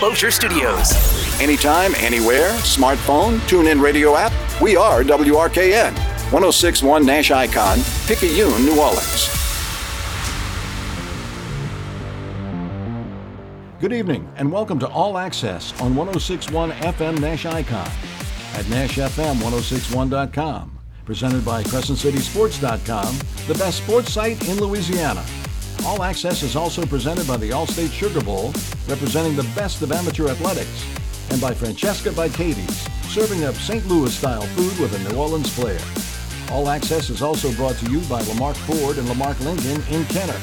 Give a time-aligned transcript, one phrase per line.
[0.00, 0.92] Bossier Studios.
[1.40, 4.30] Anytime, anywhere, smartphone, tune in radio app.
[4.60, 5.92] We are WRKN.
[6.30, 9.28] 1061 Nash Icon, Picayune, New Orleans.
[13.80, 17.86] Good evening and welcome to All Access on 1061 FM Nash Icon
[18.54, 20.78] at NashFM1061.com.
[21.04, 25.24] Presented by CrescentCitySports.com, the best sports site in Louisiana.
[25.84, 28.52] All Access is also presented by the Allstate Sugar Bowl,
[28.88, 30.84] representing the best of amateur athletics,
[31.30, 33.86] and by Francesca by Katie's, serving up St.
[33.86, 35.80] Louis style food with a New Orleans flair.
[36.50, 40.38] All Access is also brought to you by Lamarque Ford and Lamarque Lincoln in Kenner,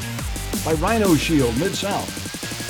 [0.64, 2.10] by Rhino Shield Mid South,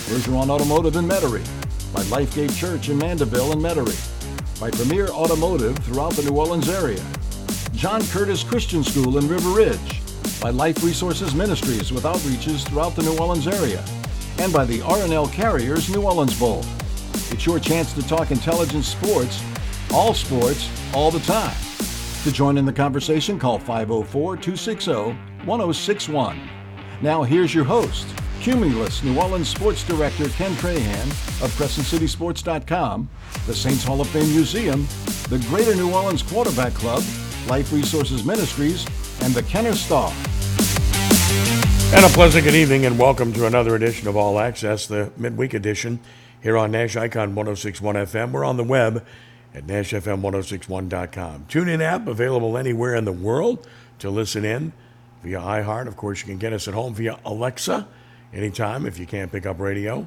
[0.10, 1.46] Bergeron Automotive in Metairie,
[1.94, 7.04] by Lifegate Church in Mandeville and Metairie, by Premier Automotive throughout the New Orleans area,
[7.74, 10.02] John Curtis Christian School in River Ridge,
[10.46, 13.84] by Life Resources Ministries with outreaches throughout the New Orleans area,
[14.38, 16.64] and by the RNL Carriers New Orleans Bowl.
[17.32, 19.44] It's your chance to talk intelligence sports,
[19.92, 21.56] all sports, all the time.
[22.26, 24.92] To join in the conversation, call 504 260
[25.46, 26.40] 1061.
[27.02, 28.06] Now, here's your host,
[28.40, 31.10] Cumulus New Orleans Sports Director Ken Trahan
[31.44, 33.10] of CrescentCitySports.com,
[33.48, 34.88] the Saints Hall of Fame Museum,
[35.28, 37.02] the Greater New Orleans Quarterback Club,
[37.48, 38.86] Life Resources Ministries,
[39.22, 40.14] and the Kenner Star.
[41.96, 45.54] And a pleasant good evening, and welcome to another edition of All Access, the midweek
[45.54, 46.02] edition
[46.44, 48.32] here on Nash Icon 1061 FM.
[48.34, 49.06] We're on the web
[49.54, 51.46] at NashFM1061.com.
[51.48, 53.66] Tune in app available anywhere in the world
[54.00, 54.74] to listen in
[55.24, 55.88] via iHeart.
[55.88, 57.88] Of course, you can get us at home via Alexa
[58.34, 60.06] anytime if you can't pick up radio.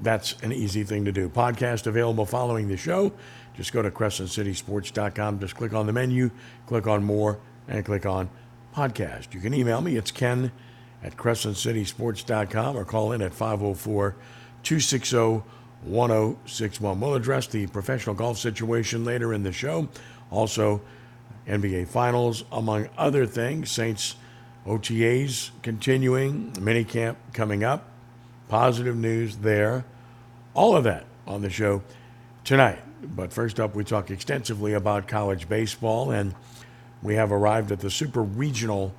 [0.00, 1.28] That's an easy thing to do.
[1.28, 3.12] Podcast available following the show.
[3.56, 5.40] Just go to CrescentCitySports.com.
[5.40, 6.30] Just click on the menu,
[6.68, 8.30] click on more, and click on
[8.72, 9.34] podcast.
[9.34, 9.96] You can email me.
[9.96, 10.52] It's ken
[11.02, 14.16] at crescentcitysports.com or call in at 504
[14.62, 15.42] 260
[15.82, 17.00] 1061.
[17.00, 19.88] We'll address the professional golf situation later in the show.
[20.30, 20.80] Also,
[21.46, 23.70] NBA Finals, among other things.
[23.70, 24.16] Saints
[24.66, 27.88] OTAs continuing, minicamp coming up.
[28.48, 29.84] Positive news there.
[30.54, 31.82] All of that on the show
[32.44, 32.80] tonight.
[33.02, 36.34] But first up, we talk extensively about college baseball, and
[37.02, 38.92] we have arrived at the super regional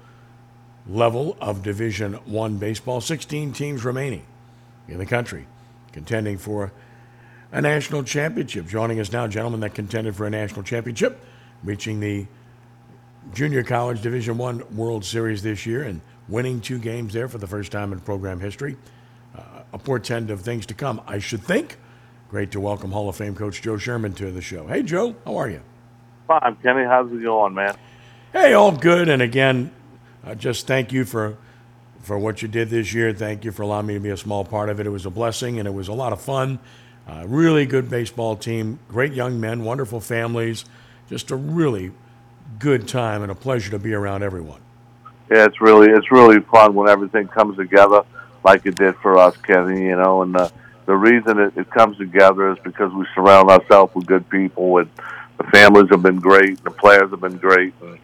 [0.87, 3.01] level of Division One baseball.
[3.01, 4.25] 16 teams remaining
[4.87, 5.45] in the country
[5.91, 6.71] contending for
[7.51, 8.67] a national championship.
[8.67, 11.19] Joining us now, gentlemen that contended for a national championship,
[11.63, 12.27] reaching the
[13.33, 17.47] Junior College Division One World Series this year and winning two games there for the
[17.47, 18.77] first time in program history.
[19.37, 19.41] Uh,
[19.73, 21.77] a portend of things to come, I should think.
[22.29, 24.67] Great to welcome Hall of Fame coach Joe Scheuermann to the show.
[24.67, 25.61] Hey, Joe, how are you?
[26.27, 26.83] Fine, Kenny.
[26.83, 27.75] How's it going, man?
[28.31, 29.09] Hey, all good.
[29.09, 29.71] And again,
[30.25, 31.37] uh, just thank you for
[32.01, 33.13] for what you did this year.
[33.13, 34.87] Thank you for allowing me to be a small part of it.
[34.87, 36.59] It was a blessing and it was a lot of fun.
[37.07, 40.65] Uh, really good baseball team, great young men, wonderful families,
[41.09, 41.91] just a really
[42.57, 44.61] good time and a pleasure to be around everyone.
[45.29, 48.03] Yeah, it's really it's really fun when everything comes together
[48.43, 49.85] like it did for us, Kenny.
[49.85, 50.51] You know, and the
[50.85, 54.89] the reason it, it comes together is because we surround ourselves with good people, and
[55.37, 57.99] the families have been great, the players have been great, and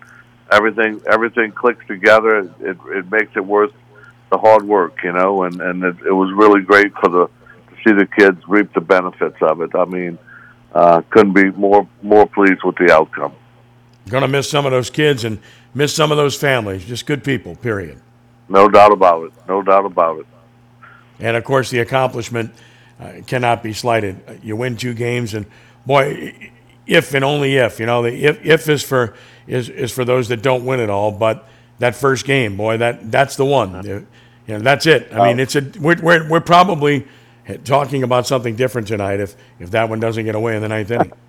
[0.52, 2.40] everything everything clicks together.
[2.60, 3.74] It it makes it worth
[4.32, 7.76] the hard work, you know, and and it, it was really great for the to
[7.84, 9.76] see the kids reap the benefits of it.
[9.76, 10.18] I mean,
[10.74, 13.34] uh, couldn't be more more pleased with the outcome.
[14.10, 15.40] Going to miss some of those kids and
[15.74, 16.86] miss some of those families.
[16.86, 17.56] Just good people.
[17.56, 18.00] Period.
[18.48, 19.34] No doubt about it.
[19.48, 20.28] No doubt about it.
[21.20, 22.54] And of course, the accomplishment
[23.00, 24.40] uh, cannot be slighted.
[24.44, 25.46] You win two games, and
[25.86, 26.52] boy,
[26.88, 29.16] if and only if you know the if if is for
[29.48, 31.48] is is for those that don't win it all, but
[31.80, 33.86] that first game, boy, that that's the one.
[33.86, 34.08] You
[34.48, 35.12] know, that's it.
[35.12, 35.44] I mean, oh.
[35.44, 37.08] it's a we're, we're we're probably
[37.64, 40.92] talking about something different tonight if if that one doesn't get away in the ninth
[40.92, 41.12] inning.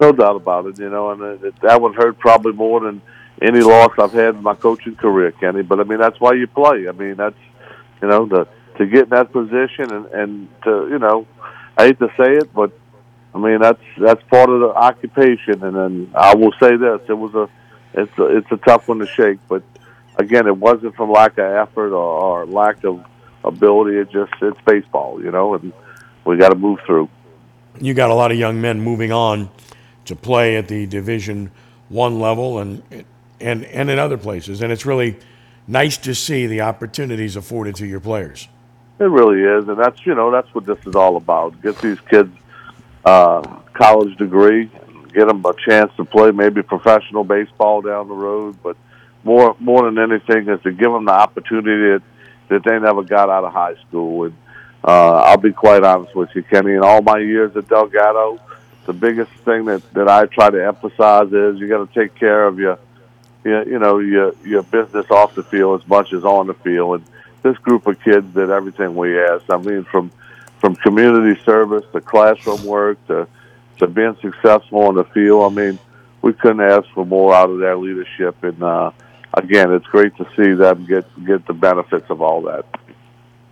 [0.00, 0.78] No doubt about it.
[0.80, 3.00] You know, and uh, it, that one hurt probably more than
[3.40, 5.62] any loss I've had in my coaching career, Kenny.
[5.62, 6.88] But I mean, that's why you play.
[6.88, 7.38] I mean, that's
[8.02, 11.28] you know the to get in that position and and to you know,
[11.78, 12.72] I hate to say it, but
[13.34, 15.64] I mean that's that's part of the occupation.
[15.64, 17.48] And then I will say this: it was a
[17.94, 19.62] it's a, it's a tough one to shake, but
[20.16, 23.04] again, it wasn't from lack of effort or, or lack of
[23.44, 23.98] ability.
[23.98, 25.72] It just it's baseball, you know, and
[26.24, 27.08] we got to move through.
[27.80, 29.50] You got a lot of young men moving on
[30.04, 31.50] to play at the Division
[31.88, 32.82] One level and
[33.40, 35.18] and and in other places, and it's really
[35.66, 38.48] nice to see the opportunities afforded to your players.
[39.00, 41.60] It really is, and that's you know that's what this is all about.
[41.62, 42.30] Get these kids
[43.04, 43.42] uh,
[43.72, 44.70] college degree,
[45.12, 48.76] get them a chance to play maybe professional baseball down the road, but
[49.22, 52.02] more more than anything is to give them the opportunity that,
[52.48, 54.24] that they never got out of high school.
[54.24, 54.34] And
[54.86, 56.74] Uh, I'll be quite honest with you, Kenny.
[56.74, 58.38] In all my years at Delgado,
[58.84, 62.46] the biggest thing that that I try to emphasize is you got to take care
[62.46, 62.78] of your,
[63.44, 67.00] your, you know, your your business off the field as much as on the field.
[67.00, 67.04] And
[67.42, 69.48] this group of kids did everything we asked.
[69.48, 70.10] I mean, from
[70.64, 73.28] from community service to classroom work to
[73.76, 75.52] to being successful in the field.
[75.52, 75.78] I mean,
[76.22, 78.42] we couldn't ask for more out of their leadership.
[78.42, 78.90] And uh,
[79.34, 82.64] again, it's great to see them get get the benefits of all that.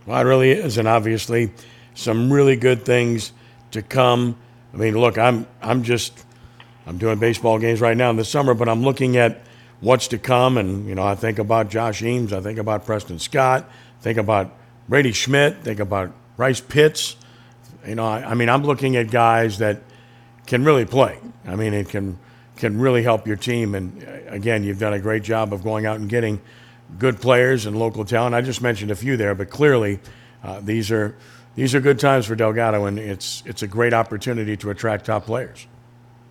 [0.06, 1.52] Well, it really is, and obviously,
[1.92, 3.34] some really good things
[3.72, 4.38] to come.
[4.72, 6.24] I mean, look, I'm I'm just
[6.86, 9.42] I'm doing baseball games right now in the summer, but I'm looking at
[9.80, 13.18] what's to come, and you know, I think about Josh Eames, I think about Preston
[13.18, 13.70] Scott,
[14.00, 14.56] think about
[14.88, 17.14] Brady Schmidt, think about Bryce Pitts.
[17.86, 19.80] You know, I, I mean, I'm looking at guys that
[20.44, 21.20] can really play.
[21.46, 22.18] I mean, it can
[22.56, 23.76] can really help your team.
[23.76, 26.40] And uh, again, you've done a great job of going out and getting
[26.98, 28.34] good players and local talent.
[28.34, 30.00] I just mentioned a few there, but clearly
[30.42, 31.14] uh, these are
[31.54, 35.26] these are good times for Delgado, and it's it's a great opportunity to attract top
[35.26, 35.68] players.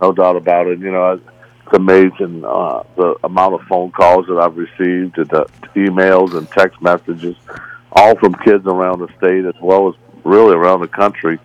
[0.02, 0.80] No doubt about it.
[0.80, 6.36] You know, it's amazing uh, the amount of phone calls that I've received, the emails
[6.36, 7.38] and text messages,
[7.92, 11.40] all from kids around the state as well as really around the country,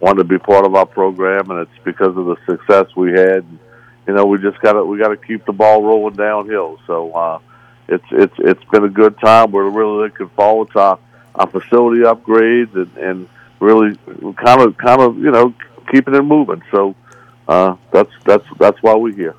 [0.00, 3.44] wanted to be part of our program, and it's because of the success we had.
[4.06, 6.78] You know, we just got to we got to keep the ball rolling downhill.
[6.86, 7.12] So.
[7.12, 7.38] Uh,
[7.88, 9.52] it's it's it's been a good time.
[9.52, 10.98] We're really looking forward to our,
[11.34, 13.28] our facility upgrades and, and
[13.60, 13.96] really
[14.36, 15.54] kind of kind of you know
[15.90, 16.62] keeping it moving.
[16.70, 16.94] So
[17.48, 19.34] uh, that's that's that's why we're here.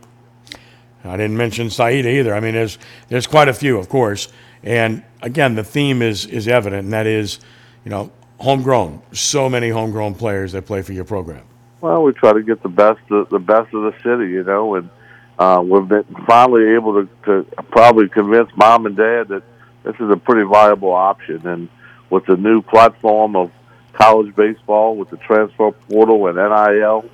[1.04, 2.34] I didn't mention Saida either.
[2.34, 2.78] I mean, there's
[3.10, 4.28] there's quite a few, of course,
[4.64, 7.40] and again, the theme is is evident, and that is,
[7.84, 9.02] you know, homegrown.
[9.12, 11.44] So many homegrown players that play for your program.
[11.82, 14.76] Well, we try to get the best the, the best of the city, you know,
[14.76, 14.90] and
[15.38, 19.44] uh, we've been finally able to, to probably convince mom and dad that
[19.84, 21.46] this is a pretty viable option.
[21.46, 21.68] And
[22.10, 23.52] with the new platform of
[23.94, 27.10] college baseball, with the transfer portal and NIL,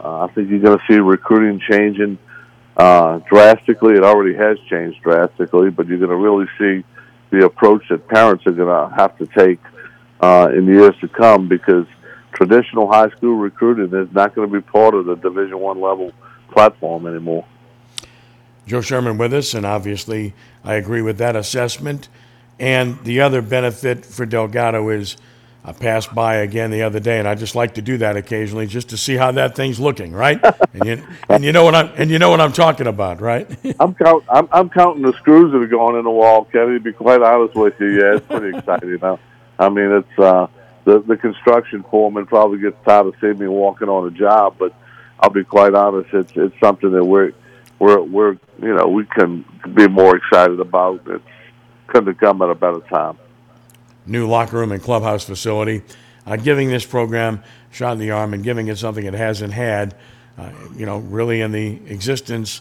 [0.00, 2.18] uh, I think you're going to see recruiting changing
[2.76, 3.94] uh, drastically.
[3.94, 6.84] It already has changed drastically, but you're going to really see
[7.34, 9.58] the approach that parents are going to have to take
[10.20, 11.86] uh, in the years to come because
[12.32, 16.12] traditional high school recruiting is not going to be part of the Division One level
[16.50, 17.44] platform anymore.
[18.66, 22.08] Joe Scheuermann with us, and obviously I agree with that assessment.
[22.58, 25.16] And the other benefit for Delgado is
[25.66, 28.66] I passed by again the other day, and I just like to do that occasionally
[28.66, 30.38] just to see how that thing's looking, right?
[30.74, 33.48] and you and you know what I'm and you know what I'm talking about, right?
[33.80, 36.74] I'm count I'm, I'm counting the screws that are going in the wall, Kenny.
[36.74, 39.18] To be quite honest with you, yeah, it's pretty exciting now.
[39.58, 40.48] I mean, it's uh,
[40.84, 44.74] the the construction foreman probably gets tired of seeing me walking on a job, but
[45.18, 47.32] I'll be quite honest, it's it's something that we're
[47.78, 51.06] we're we're you know we can be more excited about.
[51.06, 51.22] It
[51.86, 53.18] couldn't have come at a better time.
[54.06, 55.82] New locker room and clubhouse facility,
[56.26, 59.52] uh, giving this program a shot in the arm and giving it something it hasn't
[59.52, 59.94] had,
[60.38, 62.60] uh, you know, really in the existence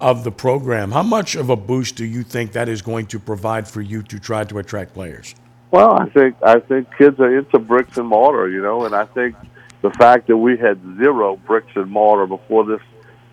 [0.00, 0.92] of the program.
[0.92, 4.02] How much of a boost do you think that is going to provide for you
[4.04, 5.34] to try to attract players?
[5.70, 9.04] Well, I think I think kids are into bricks and mortar, you know, and I
[9.04, 9.36] think
[9.82, 12.80] the fact that we had zero bricks and mortar before this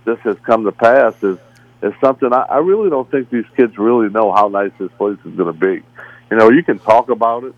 [0.03, 1.37] this has come to pass is
[1.81, 5.17] is something I, I really don't think these kids really know how nice this place
[5.23, 5.83] is going to be.
[6.31, 7.53] You know, you can talk about it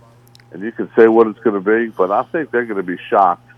[0.51, 2.83] and you can say what it's going to be, but I think they're going to
[2.83, 3.49] be shocked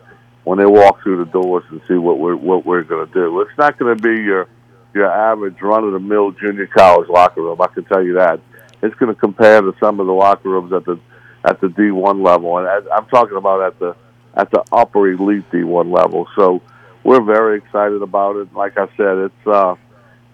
[0.43, 3.41] when they walk through the doors and see what we're what we're going to do.
[3.41, 4.47] It's not going to be your
[4.93, 7.61] your average run of the mill junior college locker room.
[7.61, 8.39] I can tell you that.
[8.81, 10.99] It's going to compare to some of the locker rooms at the
[11.43, 13.95] at the D one level, and I'm talking about at the
[14.33, 16.27] at the upper elite D one level.
[16.35, 16.61] So
[17.03, 18.53] we're very excited about it.
[18.53, 19.75] Like I said, it's uh,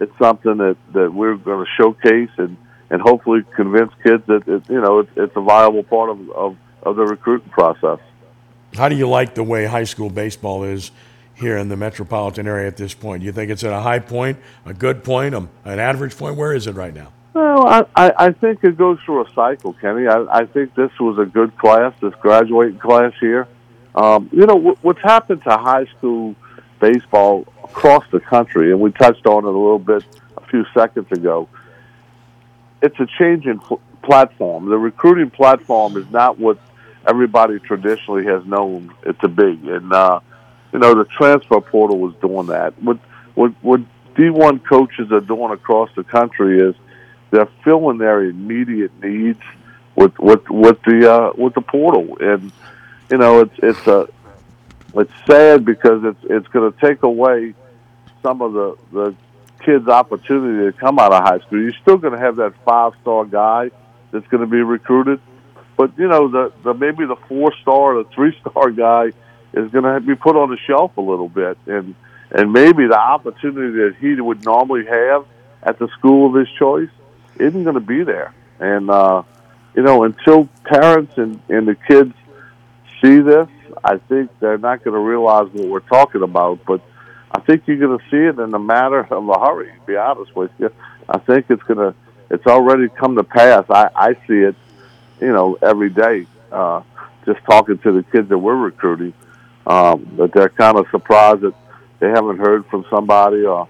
[0.00, 2.56] it's something that, that we're going to showcase and,
[2.90, 6.56] and hopefully convince kids that it, you know it's, it's a viable part of, of,
[6.82, 7.98] of the recruiting process.
[8.74, 10.90] How do you like the way high school baseball is
[11.34, 13.20] here in the metropolitan area at this point?
[13.20, 16.36] Do you think it's at a high point, a good point, um, an average point?
[16.36, 17.12] Where is it right now?
[17.34, 20.06] Well, I, I think it goes through a cycle, Kenny.
[20.06, 23.46] I, I think this was a good class, this graduating class here.
[23.94, 26.34] Um, you know, what's happened to high school–
[26.80, 30.04] baseball across the country, and we touched on it a little bit
[30.36, 31.48] a few seconds ago.
[32.82, 34.68] It's a change in pl- platform.
[34.68, 36.58] The recruiting platform is not what
[37.06, 40.20] everybody traditionally has known it to be, and uh,
[40.72, 42.80] you know the transfer portal was doing that.
[42.82, 42.98] What
[43.34, 43.80] what what
[44.14, 46.74] D1 coaches are doing across the country is
[47.30, 49.42] they're filling their immediate needs
[49.94, 52.52] with with with the uh, with the portal, and
[53.10, 54.08] you know it's it's a
[54.94, 57.54] it's sad because it's it's going to take away
[58.22, 59.14] some of the the
[59.64, 61.62] kids' opportunity to come out of high school.
[61.62, 63.70] You're still going to have that five star guy
[64.10, 65.20] that's going to be recruited,
[65.76, 69.12] but you know the the maybe the four star, the three star guy
[69.52, 71.94] is going to be put on the shelf a little bit, and
[72.30, 75.26] and maybe the opportunity that he would normally have
[75.62, 76.90] at the school of his choice
[77.38, 78.34] isn't going to be there.
[78.58, 79.22] And uh,
[79.74, 82.14] you know, until parents and and the kids
[83.02, 83.48] see this,
[83.84, 86.64] I think they're not going to realize what we're talking about.
[86.66, 86.80] But
[87.36, 89.70] I think you're going to see it in a matter of a hurry.
[89.70, 90.70] To be honest with you,
[91.06, 91.94] I think it's going to.
[92.30, 93.66] It's already come to pass.
[93.68, 94.56] I, I see it,
[95.20, 96.26] you know, every day.
[96.50, 96.80] Uh,
[97.26, 99.12] just talking to the kids that we're recruiting,
[99.66, 101.54] um, that they're kind of surprised that
[101.98, 103.68] they haven't heard from somebody, or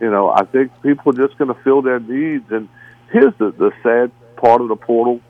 [0.00, 2.48] you know, I think people are just going to fill their needs.
[2.52, 2.68] And
[3.10, 5.20] here's the the sad part of the portal: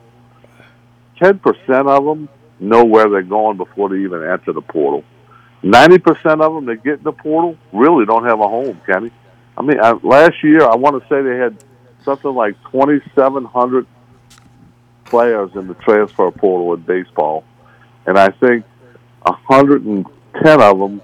[1.17, 2.29] ten percent of them
[2.59, 5.03] know where they're going before they even enter the portal.
[5.61, 9.11] Ninety percent of them that get in the portal really don't have a home, Kenny.
[9.57, 11.63] I mean, I, last year I want to say they had
[12.03, 13.85] something like twenty seven hundred
[15.05, 17.43] players in the transfer portal in baseball,
[18.05, 18.63] and I think
[19.25, 20.05] hundred and
[20.43, 21.01] ten of them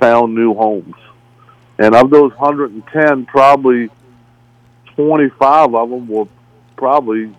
[0.00, 0.94] found new homes.
[1.78, 3.90] And of those 110, probably
[4.96, 6.26] 25 of them were
[6.76, 7.34] probably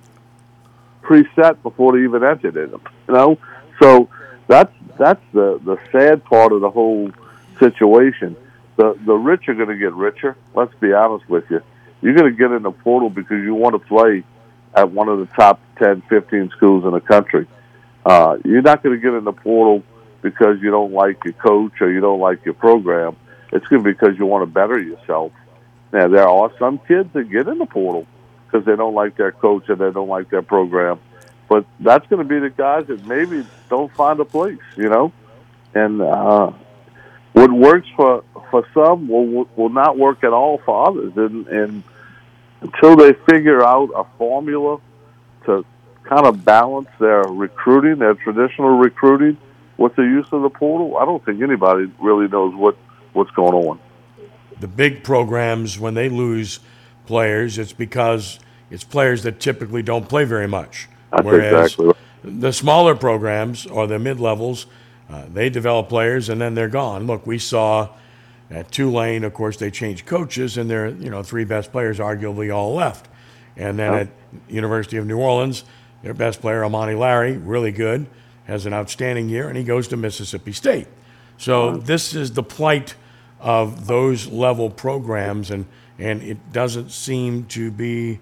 [1.01, 2.81] preset before they even entered in them.
[3.07, 3.37] You know,
[3.81, 4.09] so
[4.47, 7.11] that's that's the the sad part of the whole
[7.59, 8.35] situation.
[8.77, 10.35] The the rich are going to get richer.
[10.55, 11.61] Let's be honest with you.
[12.01, 14.23] You're going to get in the portal because you want to play
[14.75, 17.47] at one of the top 10, 15 schools in the country.
[18.05, 19.83] Uh, you're not going to get in the portal
[20.21, 23.15] because you don't like your coach or you don't like your program.
[23.53, 25.31] It's going to be because you want to better yourself.
[25.93, 28.07] Now, there are some kids that get in the portal
[28.45, 30.99] because they don't like their coach and they don't like their program.
[31.49, 35.11] But that's going to be the guys that maybe don't find a place, you know?
[35.73, 36.51] And uh,
[37.33, 41.13] what works for, for some will, will not work at all for others.
[41.15, 41.83] And, and
[42.61, 44.79] until they figure out a formula
[45.45, 45.65] to
[46.03, 49.37] kind of balance their recruiting, their traditional recruiting,
[49.77, 52.77] with the use of the portal, I don't think anybody really knows what,
[53.13, 53.79] what's going on.
[54.59, 56.59] The big programs, when they lose
[57.05, 60.87] players, it's because it's players that typically don't play very much.
[61.13, 61.95] That's Whereas exactly right.
[62.23, 64.65] the smaller programs or the mid levels,
[65.09, 67.05] uh, they develop players and then they're gone.
[67.07, 67.89] Look, we saw
[68.49, 72.53] at Tulane, of course, they changed coaches, and their you know three best players arguably
[72.53, 73.07] all left.
[73.55, 74.01] And then yep.
[74.01, 75.63] at University of New Orleans,
[76.01, 78.07] their best player, Amani Larry, really good
[78.45, 80.87] has an outstanding year, and he goes to Mississippi State.
[81.37, 82.95] So this is the plight
[83.39, 85.65] of those level programs, and
[85.97, 88.19] and it doesn't seem to be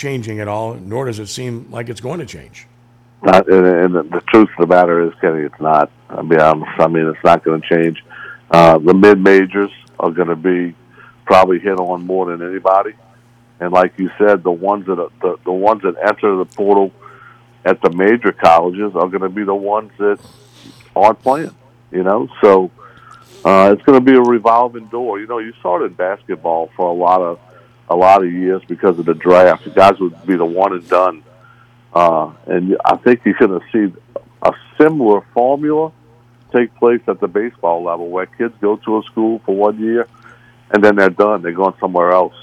[0.00, 2.66] changing at all, nor does it seem like it's going to change.
[3.22, 5.90] Not, and, the truth of the matter is, Kenny, it's not.
[6.08, 6.54] I mean, I
[6.88, 8.02] mean, it's not going to change.
[8.50, 10.74] Uh, the mid majors are going to be
[11.26, 12.94] probably hit on more than anybody,
[13.60, 16.92] and like you said, the ones that are, the the ones that enter the portal
[17.64, 20.18] at the major colleges are going to be the ones that
[20.96, 21.54] aren't playing.
[21.92, 22.70] You know, so
[23.44, 25.20] uh, it's going to be a revolving door.
[25.20, 27.38] You know, you saw it in basketball for a lot of
[27.90, 29.72] a lot of years because of the draft.
[29.74, 31.22] Guys would be the one and done,
[31.92, 33.94] uh, and I think you're going to see
[34.42, 35.92] a similar formula
[36.52, 40.08] take place at the baseball level, where kids go to a school for one year
[40.70, 41.42] and then they're done.
[41.42, 42.34] They're going somewhere else.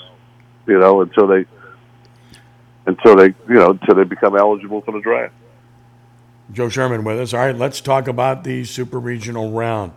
[0.66, 1.46] You know, until they
[2.86, 5.34] until they, you know, until they become eligible for the draft.
[6.52, 7.34] Joe Scheuermann with us.
[7.34, 9.92] All right, let's talk about the super regional round.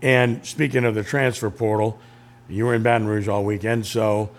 [0.00, 1.98] And speaking of the transfer portal,
[2.48, 4.30] you were in Baton Rouge all weekend, so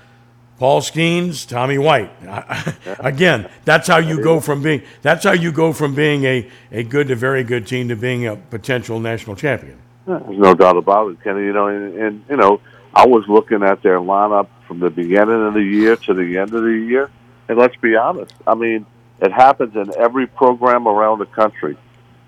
[0.59, 2.11] Paul Skenes, Tommy White.
[2.99, 6.83] Again, that's how you go from being that's how you go from being a, a
[6.83, 9.79] good to very good team to being a potential national champion.
[10.05, 11.45] There's no doubt about it, Kenny.
[11.45, 12.59] You know, and, and you know,
[12.93, 16.53] I was looking at their lineup from the beginning of the year to the end
[16.53, 17.09] of the year,
[17.47, 18.33] and let's be honest.
[18.45, 18.85] I mean,
[19.21, 21.77] it happens in every program around the country.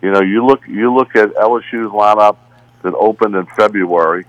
[0.01, 2.37] You know, you look you look at LSU's lineup
[2.83, 4.25] that opened in February.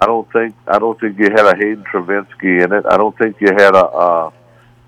[0.00, 2.84] I don't think I don't think you had a Hayden Travinski in it.
[2.86, 4.32] I don't think you had a, a,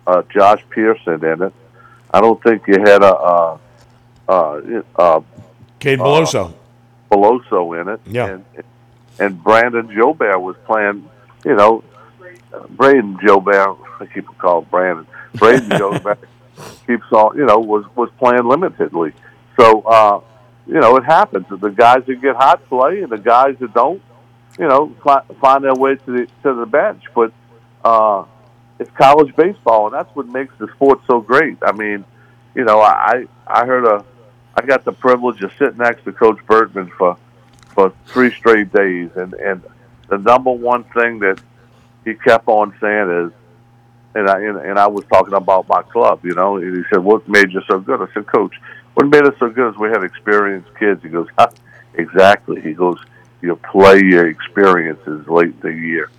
[0.06, 1.52] a Josh Pearson in it.
[2.12, 3.60] I don't think you had a, a,
[4.28, 5.22] a, a
[5.78, 6.50] Cade Beloso.
[6.50, 6.52] Uh,
[7.14, 8.00] Beloso in it.
[8.06, 8.26] Yeah.
[8.26, 8.44] And,
[9.18, 11.08] and Brandon Jobert was playing.
[11.44, 11.84] You know,
[12.52, 13.78] Brayden Jobert.
[14.00, 15.06] I keep calling Brandon.
[15.34, 16.18] Brayden back,
[16.86, 19.12] keeps on, you know, was was playing limitedly.
[19.58, 20.20] So, uh,
[20.66, 21.46] you know, it happens.
[21.48, 24.02] The guys that get hot play, and the guys that don't,
[24.58, 24.94] you know,
[25.40, 27.04] find their way to the to the bench.
[27.14, 27.32] But
[27.84, 28.25] uh,
[28.78, 31.58] it's college baseball, and that's what makes the sport so great.
[31.62, 32.04] I mean,
[32.54, 34.04] you know, I I heard a,
[34.54, 37.16] I got the privilege of sitting next to Coach Bertman for
[37.75, 39.62] for three straight days, and and
[40.08, 41.40] the number one thing that
[42.04, 43.32] he kept on saying is
[44.16, 46.56] and I and, and I was talking about my club, you know.
[46.56, 48.54] And he said, "What made you so good?" I said, "Coach,
[48.94, 51.28] what made us so good is we had experienced kids." He goes,
[51.94, 52.98] "Exactly." He goes,
[53.40, 56.11] "You play your experiences late in the year.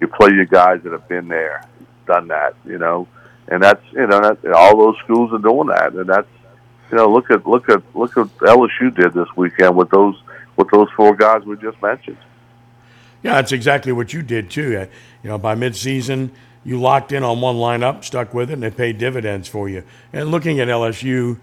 [0.00, 1.64] You play your guys that have been there,
[2.06, 3.08] done that, you know."
[3.48, 6.28] And that's you know that all those schools are doing that, and that's
[6.90, 10.16] you know look at look at look at LSU did this weekend with those
[10.56, 12.18] with those four guys we just mentioned.
[13.22, 14.76] Yeah, that's exactly what you did too.
[14.78, 14.86] Uh,
[15.22, 16.30] You know, by midseason,
[16.64, 19.82] you locked in on one lineup, stuck with it, and it paid dividends for you.
[20.12, 21.38] And looking at LSU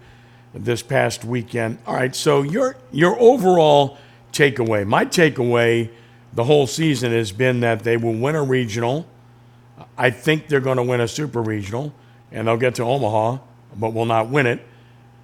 [0.52, 2.14] this past weekend, all right.
[2.14, 3.96] So your your overall
[4.34, 5.90] takeaway, my takeaway,
[6.34, 9.06] the whole season has been that they will win a regional.
[9.96, 11.94] I think they're going to win a super regional,
[12.30, 13.38] and they'll get to Omaha,
[13.76, 14.60] but will not win it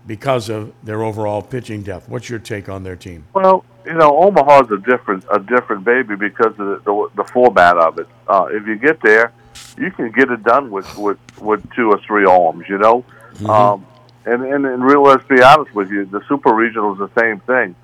[0.06, 2.08] because of their overall pitching depth.
[2.08, 3.26] What's your take on their team?
[3.34, 7.76] Well, you know, Omaha's a different a different baby because of the the, the format
[7.76, 8.06] of it.
[8.28, 9.32] Uh, if you get there,
[9.76, 12.64] you can get it done with with, with two or three arms.
[12.68, 13.04] You know,
[13.48, 13.86] um,
[14.24, 15.02] and, and and real.
[15.02, 17.74] Let's be honest with you, the super regional is the same thing.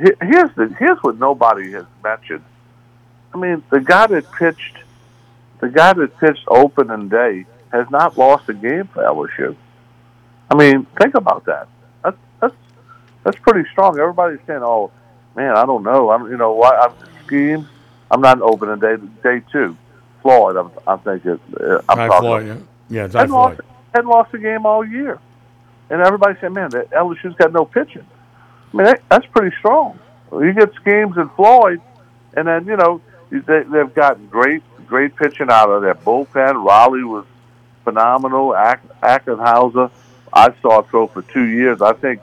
[0.00, 2.44] He- Here's the here's what nobody has mentioned.
[3.34, 4.78] I mean, the guy that pitched,
[5.60, 9.54] the guy that pitched opening day has not lost a game for LSU.
[10.50, 11.68] I mean, think about that.
[12.02, 12.54] That's that's
[13.24, 13.98] that's pretty strong.
[14.00, 14.90] Everybody's saying, "Oh,
[15.36, 16.10] man, I don't know.
[16.10, 16.92] I'm, you know, what I'm
[17.26, 17.66] Skenes.
[18.10, 19.76] I'm not opening day day two.
[20.22, 21.38] Floyd, I'm, I'm thinking.
[21.60, 22.20] Uh, I'm Ty talking.
[22.28, 22.56] Floyd, yeah,
[23.02, 23.56] yeah Ty Hadn't Floyd.
[23.58, 23.60] lost,
[23.94, 25.18] hadn't lost a game all year,
[25.90, 28.06] and everybody said, "Man, that LSU's got no pitching."
[28.72, 29.98] I mean, that, that's pretty strong.
[30.32, 31.80] You get Skenes and Floyd,
[32.36, 33.00] and then you know
[33.30, 36.64] they, they've gotten great, great pitching out of their bullpen.
[36.64, 37.24] Raleigh was
[37.84, 38.54] phenomenal.
[38.54, 39.90] Ack, Ackenhausen,
[40.32, 41.82] I saw throw for two years.
[41.82, 42.20] I think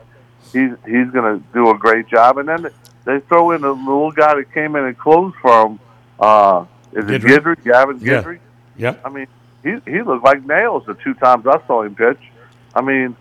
[0.53, 2.37] he's he's going to do a great job.
[2.37, 2.69] And then
[3.05, 5.79] they throw in a little guy that came in and closed for him.
[6.19, 7.21] Uh, is it?
[7.21, 7.63] Guidry?
[7.63, 8.21] Gavin Yeah.
[8.23, 8.39] Guidry?
[8.77, 9.01] Yep.
[9.05, 9.27] I mean,
[9.63, 12.19] he he looked like nails the two times I saw him pitch.
[12.75, 13.15] I mean,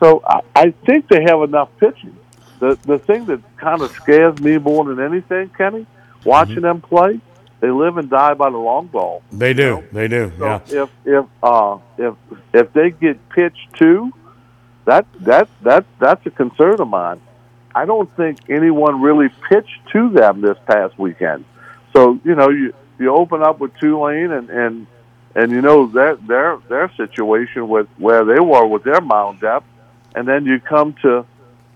[0.00, 2.16] so I, I think they have enough pitching.
[2.58, 5.86] The the thing that kind of scares me more than anything, Kenny,
[6.24, 7.20] watching them play,
[7.60, 9.22] they live and die by the long ball.
[9.32, 9.84] They do.
[9.92, 10.32] They do.
[10.38, 10.60] So Yeah.
[10.84, 12.14] if if uh if
[12.52, 14.12] if they get pitched to,
[14.86, 17.20] that that that that's a concern of mine.
[17.74, 21.44] I don't think anyone really pitched to them this past weekend.
[21.92, 24.86] So you know you you open up with Tulane and and
[25.34, 29.66] and you know their their their situation with where they were with their mound depth,
[30.14, 31.26] and then you come to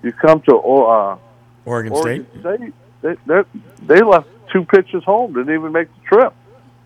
[0.03, 1.19] you come to uh,
[1.65, 2.41] Oregon, Oregon State.
[2.41, 3.43] State, they they
[3.87, 6.35] they left two pitches home, didn't even make the trip.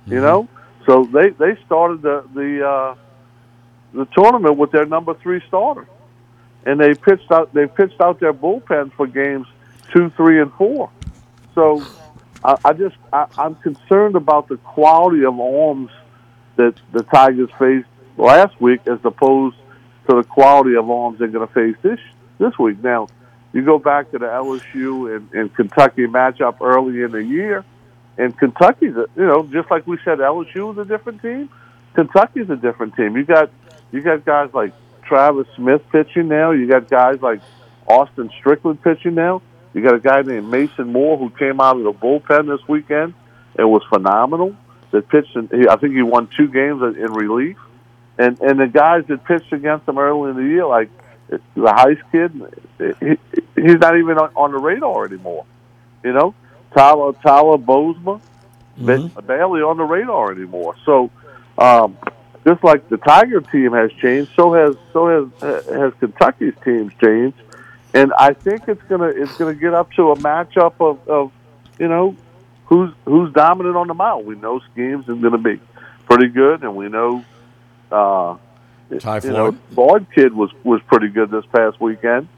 [0.07, 0.49] You know,
[0.87, 2.95] so they they started the the uh,
[3.93, 5.87] the tournament with their number three starter,
[6.67, 9.47] and they pitched out they pitched out their bullpen for games
[9.93, 10.91] two, three, and four.
[11.55, 11.83] So
[12.45, 15.91] I, I just I, I'm concerned about the quality of arms
[16.57, 19.57] that the Tigers faced last week, as opposed
[20.09, 22.01] to the quality of arms they're going to face this
[22.39, 22.83] this week.
[22.83, 23.09] Now,
[23.53, 27.65] you go back to the LSU and, and Kentucky matchup early in the year,
[28.19, 31.49] and Kentucky's a, you know just like we said, LSU is a different team.
[31.95, 33.17] Kentucky's a different team.
[33.17, 33.51] You got
[33.93, 36.51] you got guys like Travis Smith pitching now.
[36.51, 37.41] You got guys like
[37.87, 39.43] Austin Strickland pitching now.
[39.73, 43.15] You got a guy named Mason Moore who came out of the bullpen this weekend
[43.57, 44.57] and was phenomenal.
[44.93, 47.57] That pitched, in, I think he won two games in relief.
[48.19, 50.89] And and the guys that pitched against him early in the year, like
[51.29, 52.33] the Heist kid,
[53.01, 55.45] he, he's not even on, on the radar anymore.
[56.03, 56.35] You know,
[56.77, 58.21] Tyler Tyler Bosma,
[58.79, 59.27] Mm-hmm.
[59.27, 60.75] barely on the radar anymore.
[60.85, 61.09] So,
[61.59, 61.97] um,
[62.45, 67.39] just like the Tiger team has changed, so has so has has Kentucky's teams changed,
[67.95, 71.31] and I think it's gonna it's gonna get up to a matchup of, of
[71.79, 72.17] you know
[72.67, 74.27] who's who's dominant on the mound.
[74.27, 75.61] We know Skenes is gonna be
[76.07, 77.25] pretty good, and we know.
[77.93, 78.37] Uh,
[78.99, 79.59] Ty you know, Floyd.
[79.73, 82.29] Floyd kid was was pretty good this past weekend.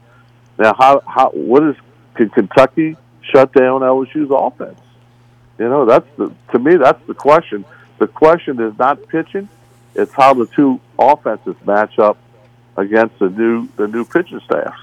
[0.57, 1.75] Now, how how what is
[2.15, 4.79] can Kentucky shut down LSU's offense?
[5.59, 7.65] You know, that's the to me that's the question.
[7.99, 9.49] The question is not pitching;
[9.95, 12.17] it's how the two offenses match up
[12.75, 14.79] against the new the new pitching staffs.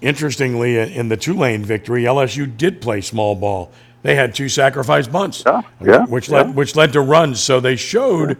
[0.00, 3.70] Interestingly, in the Tulane victory, LSU did play small ball.
[4.02, 6.38] They had two sacrifice bunts, Yeah, yeah, which yeah.
[6.38, 7.40] led which led to runs.
[7.40, 8.38] So they showed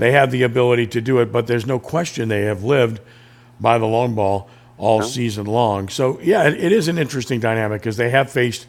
[0.00, 1.32] they have the ability to do it.
[1.32, 3.00] But there's no question they have lived
[3.60, 5.88] by the long ball all season long.
[5.88, 8.66] So yeah, it, it is an interesting dynamic because they have faced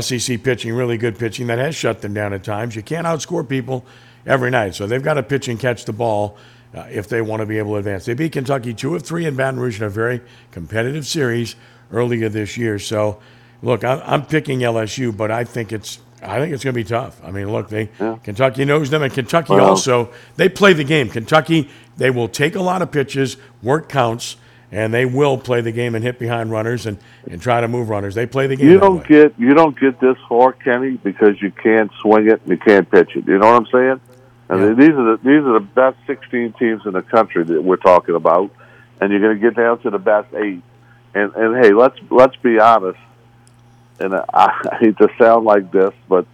[0.00, 2.74] SEC pitching, really good pitching that has shut them down at times.
[2.74, 3.84] You can't outscore people
[4.26, 6.36] every night, so they've got to pitch and catch the ball
[6.74, 8.04] uh, if they want to be able to advance.
[8.06, 11.54] They beat Kentucky two of three in Baton Rouge in a very competitive series
[11.92, 12.78] earlier this year.
[12.78, 13.20] So,
[13.62, 16.84] look, I'm, I'm picking LSU, but I think it's I think it's going to be
[16.84, 17.20] tough.
[17.24, 18.16] I mean, look, they Yeah.
[18.22, 21.08] Kentucky knows them, and Kentucky Well- also they play the game.
[21.08, 24.36] Kentucky they will take a lot of pitches, work counts,
[24.72, 26.98] and they will play the game and hit behind runners and,
[27.30, 28.16] and try to move runners.
[28.16, 28.68] They play the game.
[28.70, 32.50] You don't get you don't get this far, Kenny, because you can't swing it and
[32.50, 33.26] you can't pitch it.
[33.28, 34.00] You know what I'm saying?
[34.48, 34.74] And Yeah.
[34.86, 38.14] these are the these are the best 16 teams in the country that we're talking
[38.14, 38.50] about,
[39.00, 40.62] and you're going to get down to the best eight.
[41.14, 42.98] And and hey, let's let's be honest.
[44.04, 46.26] And I, hate to sound like this, but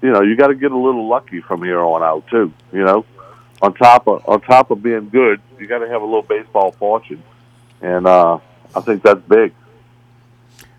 [0.00, 2.52] you know you got to get a little lucky from here on out too.
[2.72, 3.04] You know,
[3.60, 6.72] on top of on top of being good, you got to have a little baseball
[6.72, 7.22] fortune,
[7.80, 8.38] and uh,
[8.74, 9.52] I think that's big.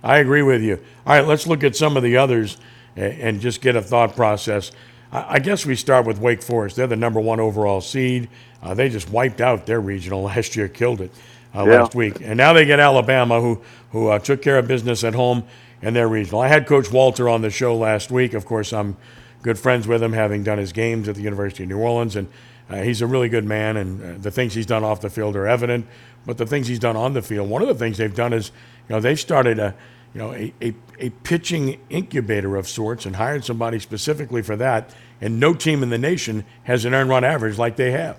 [0.03, 0.83] I agree with you.
[1.05, 2.57] All right, let's look at some of the others
[2.97, 4.73] and, just get a thought process.
[5.13, 6.75] I, I guess we start with Wake Forest.
[6.75, 8.27] They're the number one overall seed.
[8.61, 11.11] Uh, they just wiped out their regional last year, killed it
[11.55, 11.81] uh, Yeah.
[11.81, 13.61] last week, and now they get Alabama, who
[13.91, 15.43] who uh, took care of business at home
[15.81, 16.41] in their regional.
[16.41, 18.33] I had Coach Walter on the show last week.
[18.33, 18.97] Of course, I'm
[19.43, 22.27] good friends with him, having done his games at the University of New Orleans, and
[22.69, 23.77] uh, he's a really good man.
[23.77, 25.85] And uh, the things he's done off the field are evident,
[26.25, 28.51] but the things he's done on the field, one of the things they've done is,
[28.87, 29.75] you know, they've started a
[30.13, 34.93] you know, a, a, a pitching incubator of sorts and hired somebody specifically for that.
[35.19, 38.17] And no team in the nation has an earned run average like they have.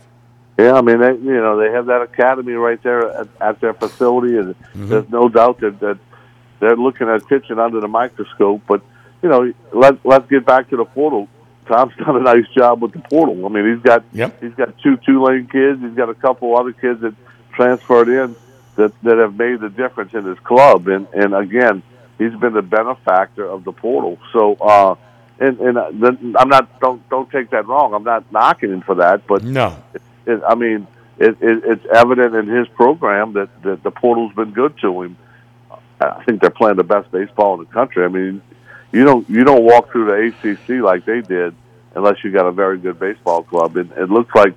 [0.59, 3.75] Yeah, I mean, they, you know, they have that academy right there at, at their
[3.75, 5.99] facility, and there's no doubt that, that
[6.61, 8.62] they're looking at pitching under the microscope.
[8.69, 8.81] But
[9.23, 11.29] you know, let let's get back to the portal.
[11.67, 13.45] Tom's done a nice job with the portal.
[13.47, 14.40] I mean, he's got Yep.
[14.43, 15.81] he's got two Tulane kids.
[15.81, 17.14] He's got a couple other kids that
[17.53, 18.37] transferred in
[18.77, 20.87] that that have made the difference in his club.
[20.87, 21.83] And and again,
[22.19, 24.19] he's been the benefactor of the portal.
[24.33, 24.55] So.
[24.55, 24.95] uh
[25.40, 27.93] and and uh, then I'm not don't don't take that wrong.
[27.93, 29.77] I'm not knocking him for that, but No.
[30.26, 30.87] It, I mean,
[31.18, 35.16] it, it, it's evident in his program that, that the portal's been good to him.
[36.00, 38.04] I think they're playing the best baseball in the country.
[38.04, 38.42] I mean,
[38.92, 41.54] you don't you don't walk through the ACC like they did
[41.94, 43.76] unless you got a very good baseball club.
[43.76, 44.54] And it looks like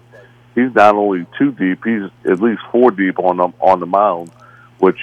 [0.56, 4.32] he's not only two deep; he's at least four deep on the on the mound,
[4.80, 4.99] which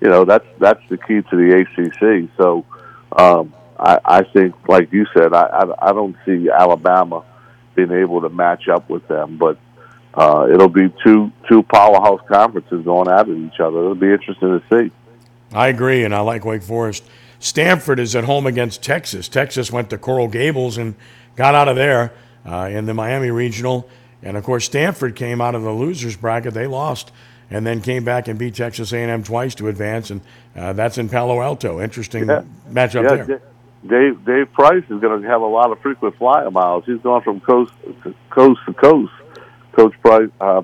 [0.00, 2.30] you know that's that's the key to the ACC.
[2.36, 2.64] So.
[3.12, 7.24] Um, I, I think, like you said, I, I, I don't see Alabama
[7.74, 9.58] being able to match up with them, but
[10.14, 13.78] uh, it'll be two two powerhouse conferences going at each other.
[13.80, 14.90] It'll be interesting to see.
[15.52, 17.04] I agree, and I like Wake Forest.
[17.38, 19.28] Stanford is at home against Texas.
[19.28, 20.94] Texas went to Coral Gables and
[21.36, 22.12] got out of there
[22.46, 23.88] uh, in the Miami Regional.
[24.22, 26.54] And of course, Stanford came out of the losers bracket.
[26.54, 27.10] They lost
[27.50, 30.20] and then came back and beat Texas A&M twice to advance, and
[30.56, 31.80] uh, that's in Palo Alto.
[31.80, 32.42] Interesting Yeah.
[32.70, 33.42] matchup yeah, there.
[33.86, 36.84] Dave Dave Price is going to have a lot of frequent flyer miles.
[36.84, 37.72] He's gone from coast
[38.04, 39.12] to coast to coast.
[39.72, 40.62] Coach Price, uh,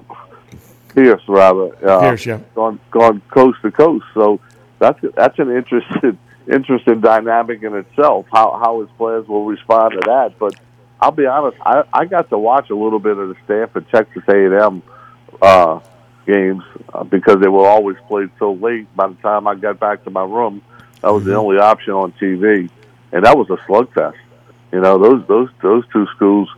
[0.95, 2.41] Pierce rather, uh, Pierce, yeah.
[2.55, 4.05] gone gone coast to coast.
[4.15, 4.41] So
[4.79, 6.19] that's that's an interesting
[6.53, 8.27] interesting dynamic in itself.
[8.33, 10.39] How how his players will respond to that.
[10.39, 10.55] But
[11.01, 14.23] I'll be honest, I I got to watch a little bit of the Stanford Texas
[14.29, 14.83] A and M
[15.43, 15.81] uh,
[16.27, 18.95] games uh, because they were always played so late.
[18.97, 20.63] By the time I got back to my room,
[21.03, 22.71] that was the only option on TV,
[23.13, 24.17] and that was a slugfest.
[24.73, 26.49] You know, those those those two schools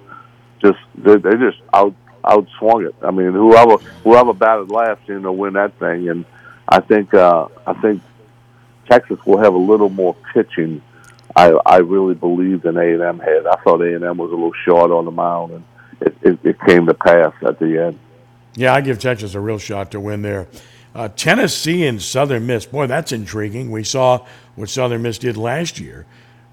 [0.63, 2.95] just they, they just out outswung it.
[3.03, 6.09] I mean, whoever whoever batted last, you know, win that thing.
[6.09, 6.25] And
[6.69, 8.03] I think uh, I think
[8.89, 10.83] Texas will have a little more pitching.
[11.37, 13.47] I I really believe than A and M had.
[13.47, 15.65] I thought A and M was a little short on the mound, and
[16.01, 17.99] it, it, it came to pass at the end.
[18.55, 20.49] Yeah, I give Texas a real shot to win there.
[20.95, 23.71] Uh, Tennessee and Southern Miss, boy, that's intriguing.
[23.71, 24.27] We saw
[24.57, 26.07] what Southern Miss did last year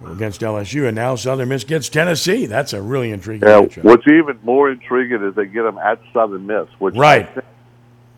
[0.06, 2.46] against LSU, and now Southern Miss gets Tennessee.
[2.46, 3.84] That's a really intriguing Yeah, matchup.
[3.84, 7.24] what's even more intriguing is they get them at Southern Miss, which Right.
[7.28, 7.46] I think,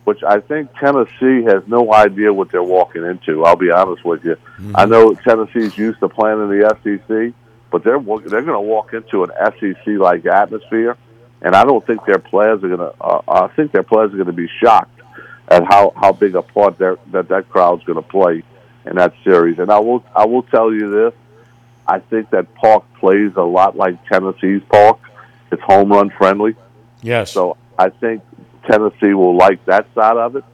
[0.04, 3.44] which I think Tennessee has no idea what they're walking into.
[3.44, 4.36] I'll be honest with you.
[4.74, 7.32] I know Tennessee's used to playing in the SEC,
[7.70, 10.96] but they're they're going to walk into an SEC like atmosphere,
[11.42, 12.94] and I don't think their players are going to.
[13.00, 15.00] Uh, I think their players are going to be shocked
[15.48, 18.42] at how how big a part that that crowd's going to play
[18.86, 19.58] in that series.
[19.58, 21.12] And I will I will tell you this.
[21.88, 24.98] I think that park plays a lot like Tennessee's park.
[25.50, 26.54] It's home run friendly.
[27.02, 27.32] yes.
[27.32, 28.22] So I think
[28.66, 30.44] Tennessee will like that side of it.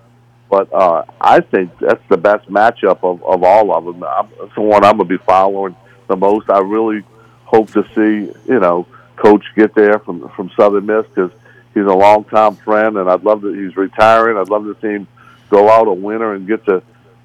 [0.49, 4.05] But uh, I think that's the best matchup of, of all of them.
[4.05, 5.75] I'm, it's the one I'm going to be following
[6.07, 6.49] the most.
[6.49, 7.03] I really
[7.44, 11.31] hope to see, you know, Coach get there from from Southern Miss because
[11.73, 14.37] he's a longtime friend, and I'd love that he's retiring.
[14.37, 15.07] I'd love to see him
[15.51, 16.83] go out a winner and get to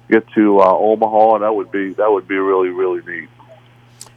[0.08, 3.28] get to uh, Omaha, and that would be that would be really really neat.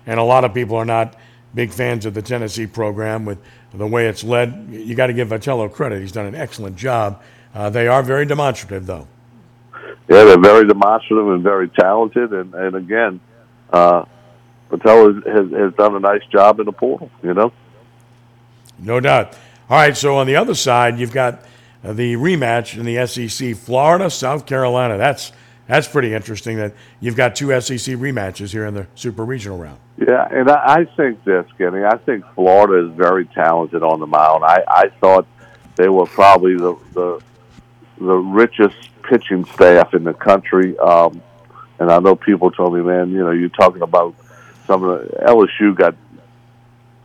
[0.06, 1.16] And a lot of people are not
[1.54, 3.40] big fans of the Tennessee program with
[3.74, 4.68] the way it's led.
[4.70, 7.22] You got to give Vitello credit; he's done an excellent job.
[7.54, 9.08] Uh, they are very demonstrative, though.
[10.10, 13.20] Yeah, they're very demonstrative and very talented, and and again,
[13.72, 14.06] uh,
[14.70, 17.10] Patel has, has done a nice job in the portal.
[17.22, 17.54] You know.
[18.80, 19.38] No doubt.
[19.70, 21.46] All right, so on the other side, you've got
[21.84, 24.98] the rematch in the SEC, Florida, South Carolina.
[24.98, 25.32] That's
[25.68, 29.80] that's pretty interesting that you've got two SEC rematches here in the Super Regional round.
[29.98, 31.84] Yeah, and I, I think this, Kenny.
[31.84, 34.44] I think Florida is very talented on the mound.
[34.44, 35.28] I, I thought
[35.76, 37.22] they were probably the, the
[38.00, 40.78] the richest pitching staff in the country.
[40.80, 41.22] Um,
[41.80, 44.16] and I know people told me, man, you know, you're talking about
[44.66, 45.96] some of the LSU got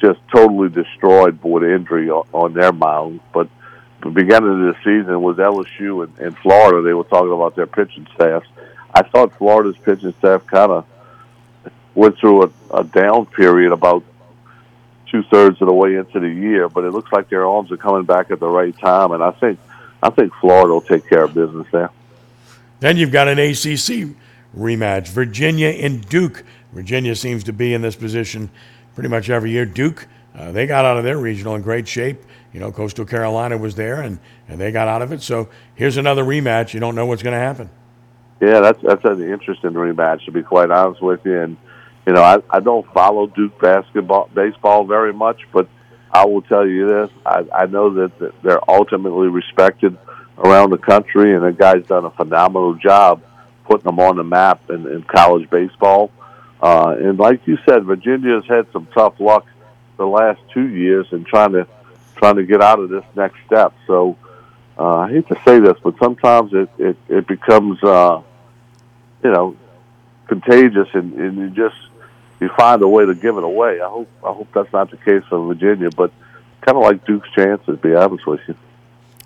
[0.00, 3.20] just totally destroyed with injury on, on their mound.
[3.32, 3.48] But
[4.02, 6.82] the beginning of the season was LSU and, and Florida.
[6.82, 8.46] They were talking about their pitching staffs.
[8.94, 10.86] I thought Florida's pitching staff kind of
[11.98, 14.04] went through a, a down period about
[15.10, 17.76] two thirds of the way into the year, but it looks like their arms are
[17.76, 19.58] coming back at the right time, and I think
[20.02, 21.90] I think Florida will take care of business there.
[22.78, 24.16] Then you've got an ACC
[24.56, 26.44] rematch, Virginia and Duke.
[26.72, 28.48] Virginia seems to be in this position
[28.94, 29.66] pretty much every year.
[29.66, 30.06] Duke,
[30.36, 32.22] uh, they got out of their regional in great shape.
[32.52, 35.20] You know, Coastal Carolina was there, and, and they got out of it.
[35.22, 36.74] So here's another rematch.
[36.74, 37.68] You don't know what's going to happen.
[38.40, 41.40] Yeah, that's that's an interesting rematch to be quite honest with you.
[41.40, 41.56] And
[42.08, 45.68] you know, I, I don't follow Duke basketball baseball very much, but
[46.10, 49.98] I will tell you this: I, I know that, they're ultimately respected
[50.38, 53.22] around the country, and the guy's done a phenomenal job
[53.66, 56.10] putting them on the map in, in college baseball.
[56.62, 59.44] Uh, and like you said, Virginia's had some tough luck
[59.98, 61.66] the last two years in trying to
[62.16, 63.74] trying to get out of this next step.
[63.86, 64.16] So
[64.78, 68.22] uh, I hate to say this, but sometimes it it, it becomes uh,
[69.22, 69.58] you know
[70.26, 71.76] contagious, and, and you just
[72.40, 73.80] you find a way to give it away.
[73.80, 76.12] I hope I hope that's not the case for Virginia, but
[76.60, 77.66] kind of like Duke's chances.
[77.66, 78.54] To be honest with you.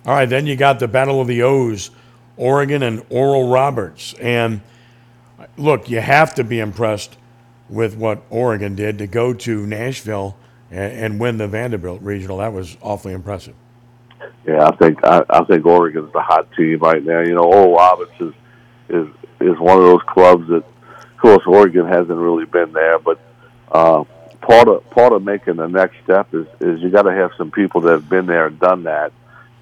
[0.05, 1.91] All right, then you got the Battle of the O's,
[2.37, 4.61] Oregon and Oral Roberts, and
[5.57, 7.17] look, you have to be impressed
[7.69, 10.37] with what Oregon did to go to Nashville
[10.71, 12.39] and, and win the Vanderbilt regional.
[12.39, 13.55] That was awfully impressive.
[14.47, 17.21] Yeah, I think I, I think Oregon's the hot team right now.
[17.21, 18.35] You know, Oral Roberts is
[18.89, 19.09] is
[19.41, 20.65] is one of those clubs that,
[21.23, 23.19] course, Oregon hasn't really been there, but
[23.71, 24.05] uh,
[24.41, 27.51] part of part of making the next step is is you got to have some
[27.51, 29.13] people that have been there and done that.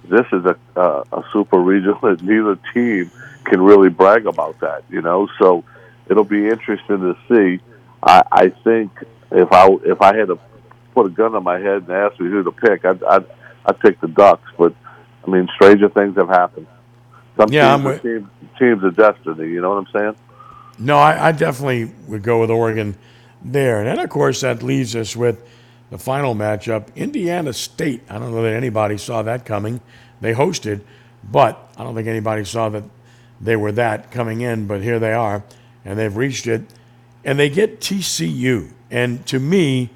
[0.03, 3.11] This is a uh, a super regional that neither team
[3.45, 5.27] can really brag about that, you know.
[5.39, 5.63] So
[6.09, 7.61] it'll be interesting to see.
[8.03, 8.91] I, I think
[9.31, 10.39] if I if I had to
[10.95, 13.25] put a gun on my head and ask me who to pick, I'd I'd,
[13.65, 14.49] I'd pick the Ducks.
[14.57, 14.73] But
[15.25, 16.65] I mean, stranger things have happened.
[17.37, 18.27] Some Yeah, teams, I'm with- teams,
[18.59, 19.49] teams of destiny.
[19.49, 20.15] You know what I'm saying?
[20.81, 22.97] No, I, I definitely would go with Oregon
[23.43, 23.79] there.
[23.79, 25.47] And then, of course, that leaves us with
[25.91, 28.01] the final matchup Indiana State.
[28.09, 29.79] I don't know that anybody saw that coming.
[30.21, 30.81] They hosted,
[31.23, 32.83] but I don't think anybody saw that
[33.39, 34.65] they were that coming in.
[34.65, 35.43] But here they are,
[35.85, 36.63] and they've reached it.
[37.23, 38.71] And they get TCU.
[38.89, 39.91] And to me,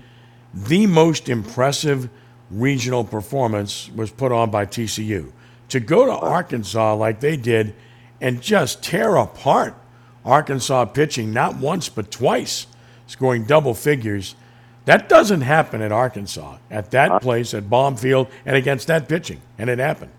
[0.54, 2.10] the most impressive
[2.52, 5.32] regional performance was put on by TCU.
[5.70, 7.74] To go to Arkansas like they did
[8.22, 9.76] and just tear apart
[10.26, 12.68] Arkansas pitching, not once but twice,
[13.08, 14.36] scoring double figures.
[14.86, 19.08] That doesn't happen at Arkansas, at that uh, place, at Baum Field, and against that
[19.08, 19.42] pitching.
[19.58, 20.12] And it happened.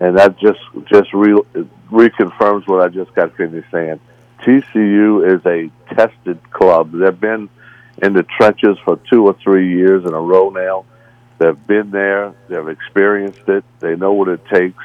[0.00, 1.42] and that just just re-
[1.90, 4.00] reconfirms what I just got finished saying.
[4.42, 6.92] TCU is a tested club.
[6.92, 7.48] They've been
[8.02, 10.84] in the trenches for two or three years in a row now.
[11.38, 12.34] They've been there.
[12.48, 13.64] They've experienced it.
[13.80, 14.82] They know what it takes,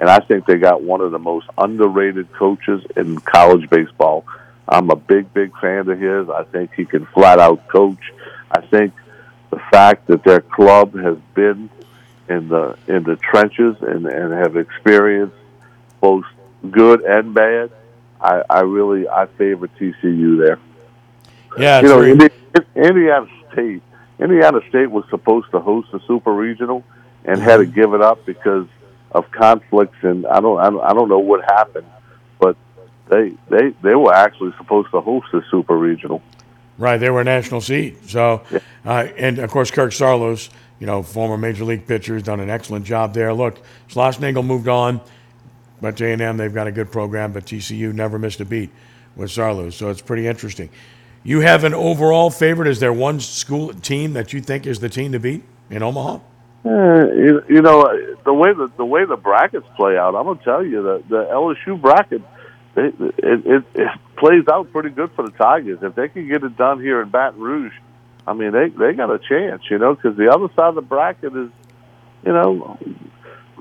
[0.00, 4.24] and I think they got one of the most underrated coaches in college baseball.
[4.68, 6.28] I'm a big, big fan of his.
[6.28, 8.12] I think he can flat out coach.
[8.50, 8.92] I think
[9.50, 11.70] the fact that their club has been
[12.28, 15.36] in the in the trenches and, and have experienced
[16.00, 16.24] both
[16.70, 17.70] good and bad.
[18.20, 20.58] I, I really I favor TCU there.
[21.56, 22.30] Yeah, you know, Indi-
[22.76, 23.82] Indiana State.
[24.18, 26.84] Indiana State was supposed to host the Super Regional
[27.24, 27.72] and had to mm-hmm.
[27.72, 28.66] give it up because
[29.12, 31.86] of conflicts and I don't I don't, I don't know what happened,
[32.38, 32.56] but
[33.08, 36.22] they they they were actually supposed to host the Super Regional.
[36.76, 38.08] Right, they were a national seed.
[38.08, 38.42] So,
[38.86, 42.50] uh, and of course, Kirk Saarloos, you know, former major league pitcher, has done an
[42.50, 43.34] excellent job there.
[43.34, 45.00] Look, Schlossnagle moved on,
[45.80, 48.70] but A&M, they've got a good program, but TCU never missed a beat
[49.16, 49.72] with Saarloos.
[49.72, 50.70] So it's pretty interesting.
[51.24, 52.68] You have an overall favorite.
[52.68, 56.20] Is there one school team that you think is the team to beat in Omaha?
[56.64, 57.84] Eh, you, you know
[58.24, 60.14] the way the the way the brackets play out.
[60.14, 62.22] I'm gonna tell you that the LSU bracket
[62.76, 65.78] it, it, it, it plays out pretty good for the Tigers.
[65.82, 67.72] If they can get it done here in Baton Rouge,
[68.26, 69.62] I mean they they got a chance.
[69.70, 71.50] You know, because the other side of the bracket is,
[72.24, 72.76] you know,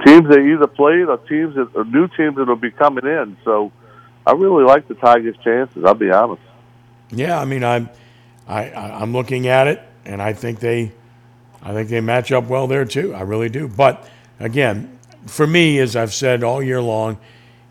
[0.05, 3.37] teams that either played or teams that or new teams that will be coming in.
[3.45, 3.71] So
[4.25, 5.83] I really like the Tigers' chances.
[5.85, 6.41] I'll be honest.
[7.09, 7.89] Yeah, I mean, I'm,
[8.47, 10.91] I I'm looking at it, and I think they,
[11.67, 13.13] I think they match up well there too.
[13.13, 13.67] I really do.
[13.67, 14.07] But
[14.39, 17.17] again, for me, as I've said all year long,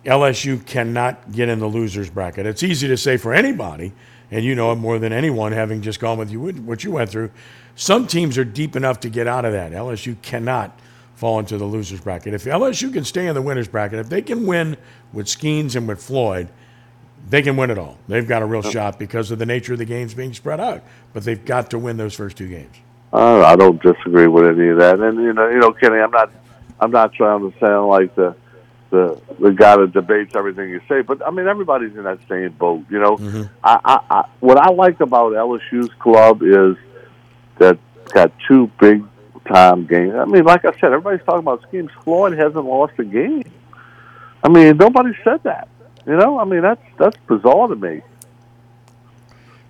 [0.05, 2.45] LSU cannot get in the losers bracket.
[2.45, 3.95] It's easy to say for anybody,
[4.31, 7.09] and you know it more than anyone, having just gone with you what you went
[7.09, 7.31] through.
[7.75, 9.73] Some teams are deep enough to get out of that.
[9.73, 10.79] LSU cannot
[11.15, 12.35] fall into the losers bracket.
[12.35, 14.77] If LSU can stay in the winners bracket, if they can win
[15.15, 16.49] with Skenes and with Floyd,
[17.31, 17.97] they can win it all.
[18.09, 20.83] They've got a real shot because of the nature of the games being spread out.
[21.15, 22.77] But they've got to win those first two games.
[23.13, 25.01] Uh, I don't disagree with any of that.
[25.01, 26.31] And you know, you know, Kenny, I'm not,
[26.81, 28.37] I'm not trying to sound like the,
[28.91, 31.03] the, the guy that debates everything you say.
[31.03, 32.85] But I mean, everybody's in that same boat.
[32.91, 33.43] You know, mm-hmm.
[33.63, 36.77] I, I, I, what I like about LSU's club is
[37.59, 37.79] that
[38.13, 39.05] got two big
[39.47, 40.15] time games.
[40.15, 41.91] I mean, like I said, everybody's talking about Skenes.
[42.03, 43.45] Floyd hasn't lost a game.
[44.43, 45.69] I mean, nobody said that.
[46.07, 48.03] You know, I mean, that's that's bizarre to me.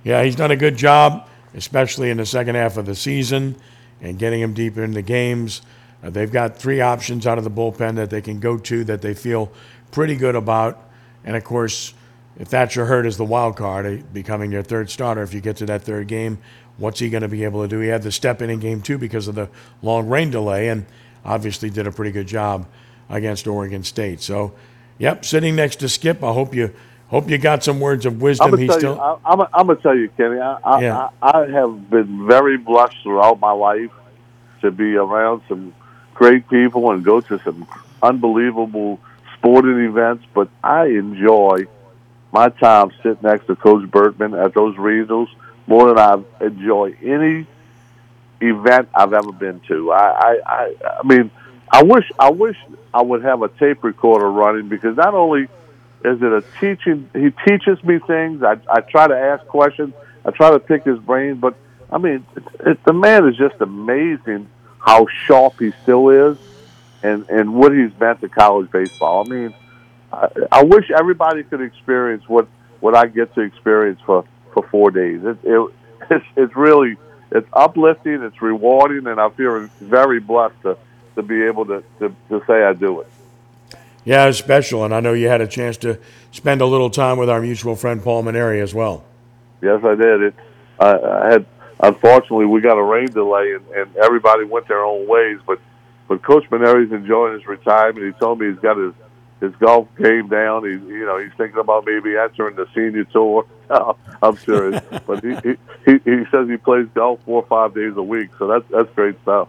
[0.05, 3.57] Yeah, he's done a good job, especially in the second half of the season
[4.01, 5.62] and getting him into the games.
[6.03, 9.03] Uh, they've got three options out of the bullpen that they can go to that
[9.03, 9.51] they feel
[9.90, 10.88] pretty good about.
[11.25, 11.95] And of course,
[12.38, 15.57] if Thatcher Hurd is the wild card, uh, becoming your third starter, if you get
[15.57, 16.38] to that third game,
[16.79, 17.81] What's he going to be able to do?
[17.81, 19.49] He had to step in in game two because of the
[19.83, 20.85] long rain delay, and
[21.25, 22.66] obviously did a pretty good job
[23.09, 24.21] against Oregon State.
[24.21, 24.53] So,
[24.99, 26.23] yep, sitting next to Skip.
[26.23, 26.75] I hope you
[27.09, 28.55] hope you got some words of wisdom.
[28.55, 30.38] I'm gonna, you, I, I'm, I'm gonna tell you, Kenny.
[30.38, 31.09] I, I, yeah.
[31.23, 33.90] I, have been very blessed throughout my life
[34.62, 35.75] to be around some
[36.14, 37.66] great people and go to some
[38.03, 39.01] unbelievable
[39.35, 40.25] sporting events.
[40.35, 41.66] But I enjoy
[42.33, 45.29] my time sitting next to Coach Bertman at those regionals
[45.66, 47.47] more than I enjoy any
[48.40, 49.92] event I've ever been to.
[49.92, 51.31] I, I, I, I mean,
[51.71, 52.57] I wish, I wish
[52.92, 55.49] I would have a tape recorder running because not only
[56.04, 58.42] is it a teaching, he teaches me things.
[58.42, 59.94] I, I try to ask questions.
[60.24, 61.56] I try to pick his brain, but
[61.90, 66.38] I mean, it, it, the man is just amazing how sharp he still is,
[67.02, 69.24] and and what he's meant to college baseball.
[69.26, 69.54] I mean,
[70.12, 72.48] I, I wish everybody could experience what
[72.80, 75.20] what I get to experience for for four days.
[75.24, 75.70] It, it,
[76.11, 76.96] it's, it's really
[77.30, 80.78] it's uplifting, it's rewarding, and I feel very blessed to,
[81.16, 83.09] to be able to, to, to say I do it.
[84.07, 85.99] Yeah, it's special, and I know you had a chance to
[86.31, 89.05] spend a little time with our mutual friend Paul Mainieri as well.
[89.61, 90.23] Yes, I did.
[90.23, 90.35] It,
[90.79, 91.47] I, I had
[91.81, 95.40] unfortunately we got a rain delay, and, and everybody went their own ways.
[95.45, 95.59] But
[96.07, 98.07] but Coach Mainieri's enjoying his retirement.
[98.07, 98.95] He told me he's got his
[99.40, 100.64] his golf game down.
[100.64, 103.45] He's you know he's thinking about maybe entering the senior tour.
[104.23, 105.35] I'm serious, but he,
[105.85, 108.95] he he says he plays golf four or five days a week, so that's that's
[108.95, 109.49] great stuff.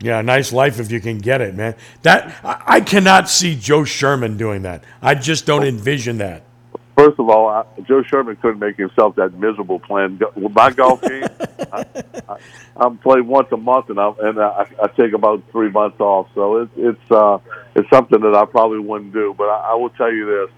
[0.00, 1.74] Yeah, nice life if you can get it, man.
[2.02, 4.84] That I cannot see Joe Scheuermann doing that.
[5.02, 6.44] I just don't envision that.
[6.96, 11.24] First of all, I, Joe Scheuermann couldn't make himself that miserable playing my golf game.
[11.72, 11.84] I,
[12.28, 12.36] I,
[12.76, 16.28] I'm playing once a month, and I and I, I take about three months off.
[16.34, 17.38] So it's it's uh,
[17.74, 19.34] it's something that I probably wouldn't do.
[19.36, 20.48] But I, I will tell you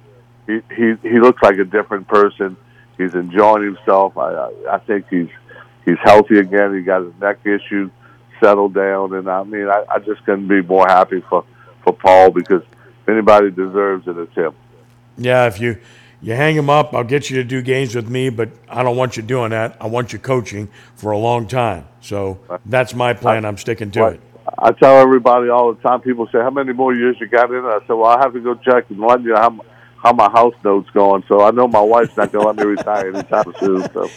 [0.46, 2.56] this: he he he looks like a different person
[3.00, 4.18] He's enjoying himself.
[4.18, 5.30] I, I, I think he's
[5.86, 6.74] he's healthy again.
[6.74, 7.90] He got his neck issue
[8.42, 11.44] settled down, and I mean, I, I just couldn't be more happy for
[11.84, 14.54] for Paul because if anybody deserves it, it's him.
[15.16, 15.78] Yeah, if you
[16.22, 18.96] you hang him up, I'll get you to do games with me, but I don't
[18.96, 19.76] want you doing that.
[19.80, 21.88] I want you coaching for a long time.
[22.00, 23.44] So that's my plan.
[23.44, 24.20] I'm sticking to it.
[24.58, 26.00] I tell everybody all the time.
[26.00, 28.40] People say, "How many more years you got in?" I said, "Well, I have to
[28.40, 29.50] go check and let you know how
[30.02, 31.22] how my house note's going.
[31.28, 33.82] So I know my wife's not going to let me retire anytime soon.
[33.92, 34.10] So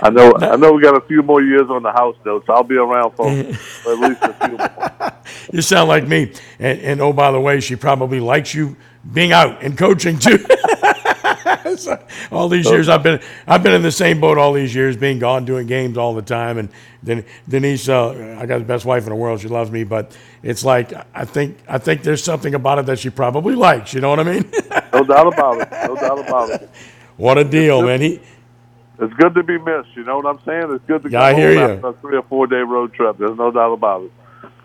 [0.00, 2.44] I know I know we got a few more years on the house note.
[2.46, 5.12] So I'll be around for, at least a few more.
[5.52, 6.32] You sound like me.
[6.58, 8.76] And, and oh, by the way, she probably likes you
[9.12, 10.44] being out and coaching too.
[12.32, 15.18] all these years I've been I've been in the same boat all these years, being
[15.18, 16.58] gone doing games all the time.
[16.58, 16.70] And
[17.02, 19.40] then Denise, uh, I got the best wife in the world.
[19.40, 22.98] She loves me, but it's like I think I think there's something about it that
[22.98, 23.94] she probably likes.
[23.94, 24.50] You know what I mean?
[24.92, 25.70] no doubt about it.
[25.86, 26.70] No doubt about it.
[27.16, 28.00] What a deal, man!
[28.00, 28.20] He.
[29.00, 29.94] It's good to be missed.
[29.94, 30.74] You know what I'm saying?
[30.74, 31.86] It's good to yeah, I hear you.
[31.86, 33.18] a three or four day road trip.
[33.18, 34.12] There's no doubt about it.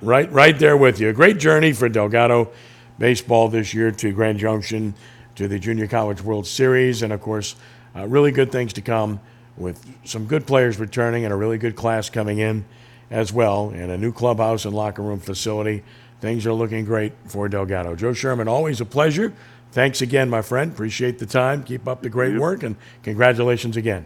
[0.01, 1.09] Right, right there with you.
[1.09, 2.51] A great journey for Delgado
[2.97, 4.95] baseball this year to Grand Junction
[5.36, 7.55] to the Junior College World Series, and of course,
[7.95, 9.19] uh, really good things to come
[9.55, 12.65] with some good players returning and a really good class coming in
[13.09, 15.84] as well, and a new clubhouse and locker room facility.
[16.21, 17.95] Things are looking great for Delgado.
[17.95, 19.34] Joe Scheuermann, always a pleasure.
[19.74, 20.71] Thanks again, my friend.
[20.71, 21.63] Appreciate the time.
[21.63, 24.05] Keep up the great work, and congratulations again.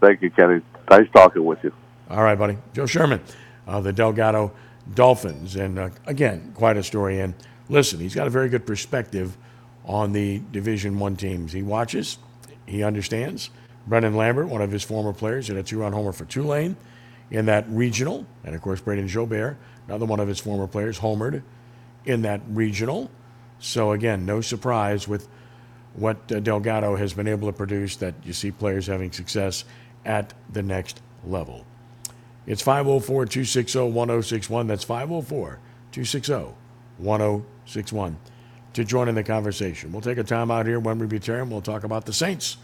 [0.00, 0.60] Thank you, Kenny.
[0.88, 1.72] Nice talking with you.
[2.08, 2.58] All right, buddy.
[2.74, 3.20] Joe Scheuermann
[3.66, 4.52] of the Delgado
[4.94, 5.56] Dolphins.
[5.56, 7.18] And uh, again, quite a story.
[7.18, 7.34] And
[7.68, 9.36] listen, he's got a very good perspective
[9.84, 11.52] on the Division One teams.
[11.52, 12.18] He watches,
[12.64, 13.50] he understands,
[13.88, 16.76] Brendan Lambert, one of his former players, hit a two run homer for Tulane
[17.32, 18.26] in that regional.
[18.44, 19.56] And of course, Brayden Jobert,
[19.88, 21.42] another one of his former players, homered
[22.04, 23.10] in that regional.
[23.60, 25.28] So again, no surprise with
[25.94, 29.64] what uh, Delgado has been able to produce that you see players having success
[30.04, 31.66] at the next level.
[32.46, 34.66] It's 504 260 1061.
[34.66, 35.58] That's 504
[35.92, 36.54] 260
[36.98, 38.16] 1061
[38.72, 39.92] to join in the conversation.
[39.92, 41.50] We'll take a time out here when we return.
[41.50, 42.56] We'll talk about the Saints.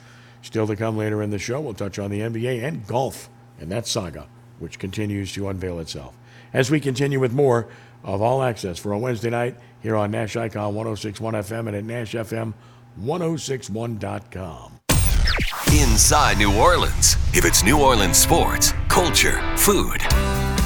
[0.42, 3.28] Still to come later in the show, we'll touch on the NBA and golf
[3.59, 4.28] and that saga,
[4.59, 6.16] which continues to unveil itself.
[6.53, 7.68] As we continue with more
[8.05, 11.85] of All Access for a Wednesday night here on Nash Icon 1061 FM and at
[11.85, 14.72] NashFM1061.com.
[15.72, 17.16] Inside New Orleans.
[17.35, 20.01] If it's New Orleans sports, culture, food.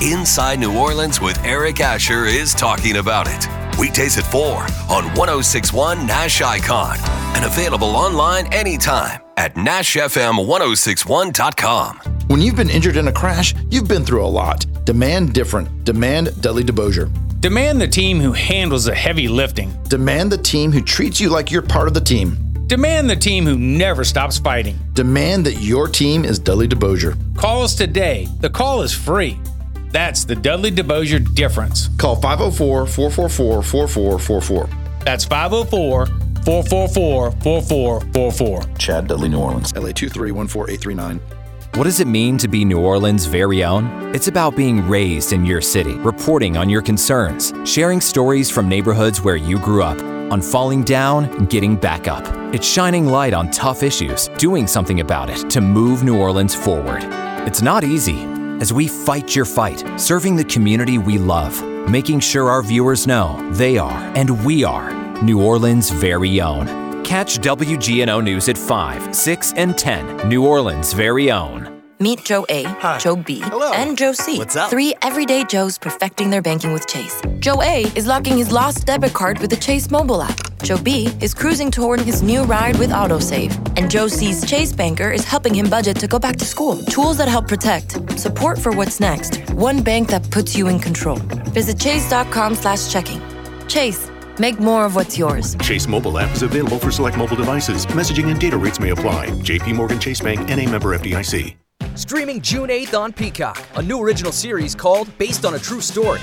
[0.03, 3.47] Inside New Orleans with Eric Asher is talking about it.
[3.79, 6.97] Weekdays at 4 on 1061 Nash Icon
[7.35, 11.97] and available online anytime at NashFM1061.com.
[12.29, 14.65] When you've been injured in a crash, you've been through a lot.
[14.85, 15.85] Demand different.
[15.85, 17.11] Demand Dudley DeBosier.
[17.41, 19.73] Demand the team who handles the heavy lifting.
[19.85, 22.37] Demand the team who treats you like you're part of the team.
[22.67, 24.79] Demand the team who never stops fighting.
[24.93, 27.17] Demand that your team is Dudley DeBosier.
[27.39, 28.29] Call us today.
[28.41, 29.41] The call is free.
[29.89, 31.89] That's the Dudley DeBosier difference.
[31.97, 34.69] Call 504 444 4444.
[35.07, 36.07] That's 504
[36.45, 38.77] 444 4444.
[38.77, 39.75] Chad Dudley, New Orleans.
[39.75, 41.40] LA 2314839.
[41.75, 44.13] What does it mean to be New Orleans' very own?
[44.13, 49.23] It's about being raised in your city, reporting on your concerns, sharing stories from neighborhoods
[49.23, 50.01] where you grew up,
[50.33, 52.25] on falling down getting back up.
[52.53, 57.05] It's shining light on tough issues, doing something about it to move New Orleans forward.
[57.47, 58.25] It's not easy
[58.61, 63.49] as we fight your fight, serving the community we love, making sure our viewers know
[63.53, 64.93] they are and we are
[65.23, 66.90] New Orleans' very own.
[67.11, 71.83] Catch WGNO News at 5, 6, and 10, New Orleans' very own.
[71.99, 72.63] Meet Joe A,
[73.01, 73.43] Joe B,
[73.75, 74.39] and Joe C.
[74.39, 74.71] What's up?
[74.71, 77.21] Three everyday Joes perfecting their banking with Chase.
[77.41, 80.39] Joe A is locking his lost debit card with the Chase mobile app.
[80.63, 83.77] Joe B is cruising toward his new ride with AutoSave.
[83.77, 86.77] And Joe C's Chase banker is helping him budget to go back to school.
[86.77, 89.41] Tools that help protect, support for what's next.
[89.55, 91.17] One bank that puts you in control.
[91.57, 93.21] Visit chase.com slash checking.
[93.67, 94.09] Chase,
[94.41, 95.55] make more of what's yours.
[95.63, 97.87] Chase mobile app is available for select mobile devices.
[97.87, 99.27] Messaging and data rates may apply.
[99.43, 101.57] JP Morgan Chase Bank and a member FDIC.
[101.97, 106.21] Streaming June 8th on Peacock, a new original series called Based on a True Story.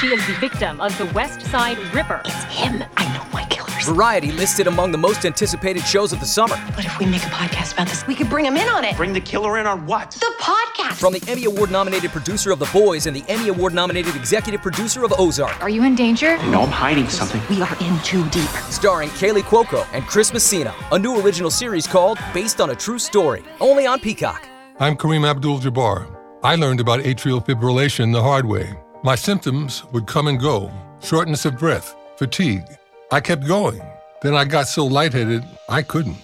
[0.00, 2.22] She is the victim of the West Side Ripper.
[2.24, 2.82] It's him.
[2.96, 3.61] I know my killers.
[3.84, 6.56] Variety listed among the most anticipated shows of the summer.
[6.76, 8.96] But if we make a podcast about this, we could bring him in on it.
[8.96, 10.12] Bring the killer in on what?
[10.12, 11.00] The podcast.
[11.00, 14.62] From the Emmy Award nominated producer of The Boys and the Emmy Award nominated executive
[14.62, 15.60] producer of Ozark.
[15.62, 16.36] Are you in danger?
[16.44, 17.42] No, I'm hiding something.
[17.50, 18.48] We are in too deep.
[18.70, 22.98] Starring Kaley Cuoco and Chris Messina, a new original series called Based on a True
[22.98, 24.48] Story, only on Peacock.
[24.78, 26.16] I'm Kareem Abdul Jabbar.
[26.44, 28.74] I learned about atrial fibrillation the hard way.
[29.02, 30.70] My symptoms would come and go
[31.00, 32.64] shortness of breath, fatigue.
[33.12, 33.82] I kept going.
[34.22, 36.16] Then I got so lightheaded, I couldn't.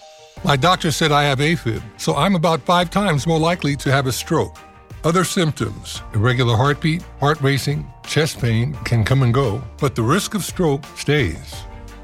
[0.42, 4.06] My doctor said I have AFib, so I'm about five times more likely to have
[4.06, 4.56] a stroke.
[5.04, 10.32] Other symptoms, irregular heartbeat, heart racing, chest pain can come and go, but the risk
[10.32, 11.56] of stroke stays.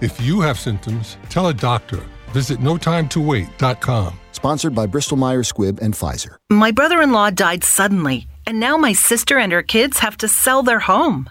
[0.03, 2.05] If you have symptoms, tell a doctor.
[2.33, 4.19] Visit notimetowait.com.
[4.33, 6.37] Sponsored by Bristol Myers Squibb and Pfizer.
[6.51, 10.29] My brother in law died suddenly, and now my sister and her kids have to
[10.29, 11.31] sell their home.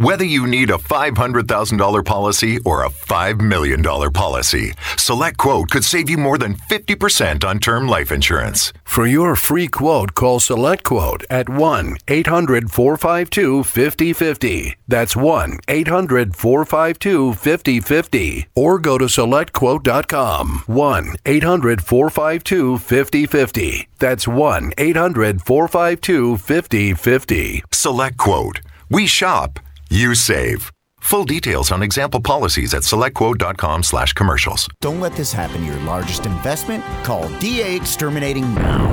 [0.00, 6.16] Whether you need a $500,000 policy or a $5 million policy, SelectQuote could save you
[6.16, 8.72] more than 50% on term life insurance.
[8.82, 14.76] For your free quote, call SelectQuote at 1 800 452 5050.
[14.88, 18.48] That's 1 800 452 5050.
[18.54, 20.62] Or go to SelectQuote.com.
[20.66, 23.88] 1 800 452 5050.
[23.98, 27.62] That's 1 800 452 5050.
[27.70, 28.60] SelectQuote.
[28.88, 29.60] We shop.
[29.92, 30.70] You save.
[31.00, 34.68] Full details on example policies at selectquote.com slash commercials.
[34.80, 36.84] Don't let this happen to your largest investment.
[37.04, 38.86] Call DA Exterminating now.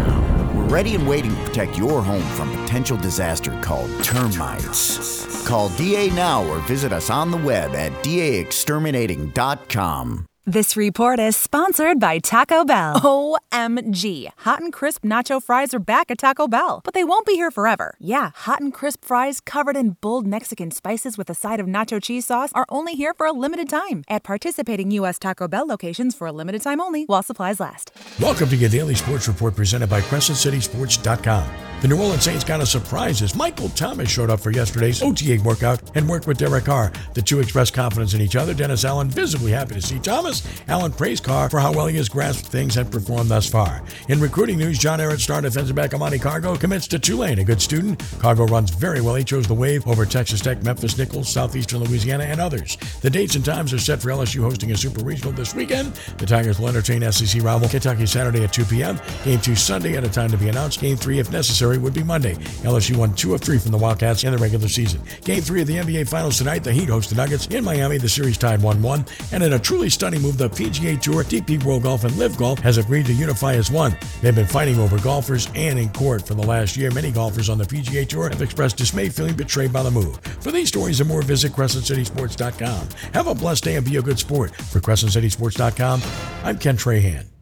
[0.56, 5.46] We're ready and waiting to protect your home from potential disaster called termites.
[5.48, 10.27] Call DA now or visit us on the web at daexterminating.com.
[10.50, 13.02] This report is sponsored by Taco Bell.
[13.02, 14.30] OMG.
[14.38, 17.52] Hot and crisp nacho fries are back at Taco Bell, but they won't be here
[17.52, 17.96] forever.
[18.00, 22.02] Yeah, hot and crisp fries covered in bold Mexican spices with a side of nacho
[22.02, 25.20] cheese sauce are only here for a limited time at participating U.S.
[25.20, 27.92] Taco Bell locations for a limited time only while supplies last.
[28.22, 31.52] Welcome to your daily sports report presented by CrescentCitySports.com.
[31.80, 35.38] The New Orleans Saints got a surprise as Michael Thomas showed up for yesterday's OTA
[35.44, 36.92] workout and worked with Derek Carr.
[37.14, 38.56] The two expressed confidence in each other.
[38.56, 40.42] Dennis Allen visibly happy to see Thomas.
[40.68, 43.84] Allen praised Carr for how well he has grasped things and performed thus far.
[44.10, 47.62] In recruiting news, John Ehret star defensive back Amani Cargo commits to Tulane, a good
[47.62, 48.04] student.
[48.18, 49.14] Cargo runs very well.
[49.14, 52.76] He chose the wave over Texas Tech, Memphis Nichols, Southeastern Louisiana, and others.
[53.02, 55.94] The dates and times are set for LSU hosting a super regional this weekend.
[56.18, 59.00] The Tigers will entertain SEC rival Kentucky Saturday at 2 p.m.
[59.24, 60.82] Game 2 Sunday at a time to be announced.
[60.82, 62.36] Game 3, if necessary, would be Monday.
[62.64, 65.02] LSU won two of three from the Wildcats in the regular season.
[65.24, 67.98] Game three of the NBA Finals tonight, the Heat host the Nuggets in Miami.
[67.98, 69.06] The series tied 1 1.
[69.34, 72.60] And in a truly stunning move, the PGA Tour, DP World Golf, and LIV Golf
[72.60, 73.98] has agreed to unify as one.
[74.22, 76.92] They've been fighting over golfers and in court for the last year.
[76.92, 80.18] Many golfers on the PGA Tour have expressed dismay, feeling betrayed by the move.
[80.42, 82.90] For these stories and more, visit CrescentCitySports.com.
[83.14, 84.56] Have a blessed day and be a good sport.
[84.56, 86.02] For CrescentCitySports.com,
[86.44, 87.37] I'm Ken Trahan.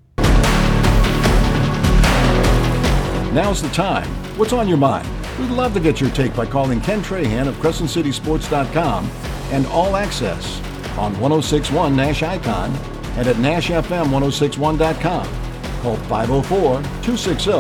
[3.36, 4.08] Now's the time.
[4.38, 5.06] What's on your mind?
[5.38, 9.12] We'd love to get your take by calling Ken Trahan of CrescentCitySports.com
[9.52, 10.62] and All Access
[10.98, 12.72] on 1061 Nash Icon
[13.18, 15.28] and at NashFM1061.com.
[15.82, 17.52] Call 504 260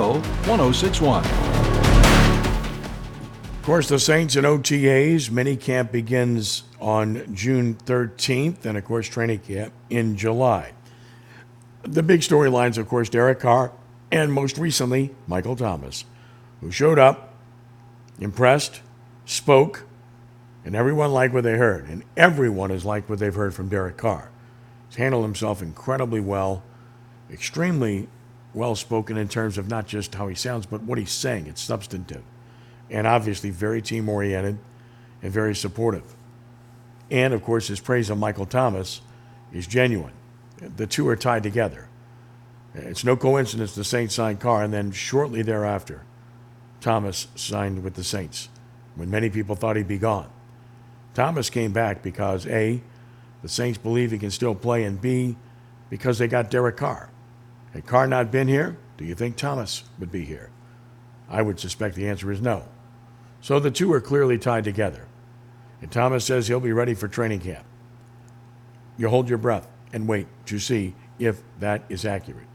[0.49, 1.25] 1061.
[1.25, 1.31] Of
[3.61, 9.39] course, the Saints and OTAs mini camp begins on June 13th, and of course, training
[9.39, 10.71] camp in July.
[11.83, 13.73] The big storylines, of course, Derek Carr
[14.15, 16.05] and most recently, Michael Thomas,
[16.61, 17.33] who showed up,
[18.17, 18.81] impressed,
[19.25, 19.83] spoke,
[20.63, 21.89] and everyone liked what they heard.
[21.89, 24.31] And everyone has liked what they've heard from Derek Carr.
[24.87, 26.63] He's handled himself incredibly well,
[27.29, 28.07] extremely
[28.53, 31.47] well spoken in terms of not just how he sounds, but what he's saying.
[31.47, 32.23] It's substantive.
[32.89, 34.57] And obviously, very team oriented
[35.21, 36.15] and very supportive.
[37.11, 39.01] And of course, his praise of Michael Thomas
[39.51, 40.13] is genuine.
[40.77, 41.89] The two are tied together.
[42.75, 46.03] It's no coincidence the Saints signed Carr, and then shortly thereafter,
[46.81, 48.49] Thomas signed with the Saints
[48.95, 50.29] when many people thought he'd be gone.
[51.13, 52.81] Thomas came back because A,
[53.41, 55.37] the Saints believe he can still play, and B,
[55.89, 57.09] because they got Derek Carr.
[57.73, 60.49] Had Carr not been here, do you think Thomas would be here?
[61.29, 62.65] I would suspect the answer is no.
[63.41, 65.05] So the two are clearly tied together.
[65.81, 67.65] And Thomas says he'll be ready for training camp.
[68.97, 72.47] You hold your breath and wait to see if that is accurate.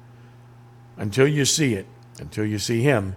[0.96, 1.86] Until you see it,
[2.18, 3.16] until you see him,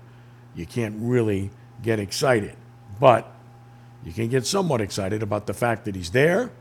[0.55, 1.51] you can't really
[1.81, 2.55] get excited.
[2.99, 3.31] But
[4.03, 6.51] you can get somewhat excited about the fact that he's there,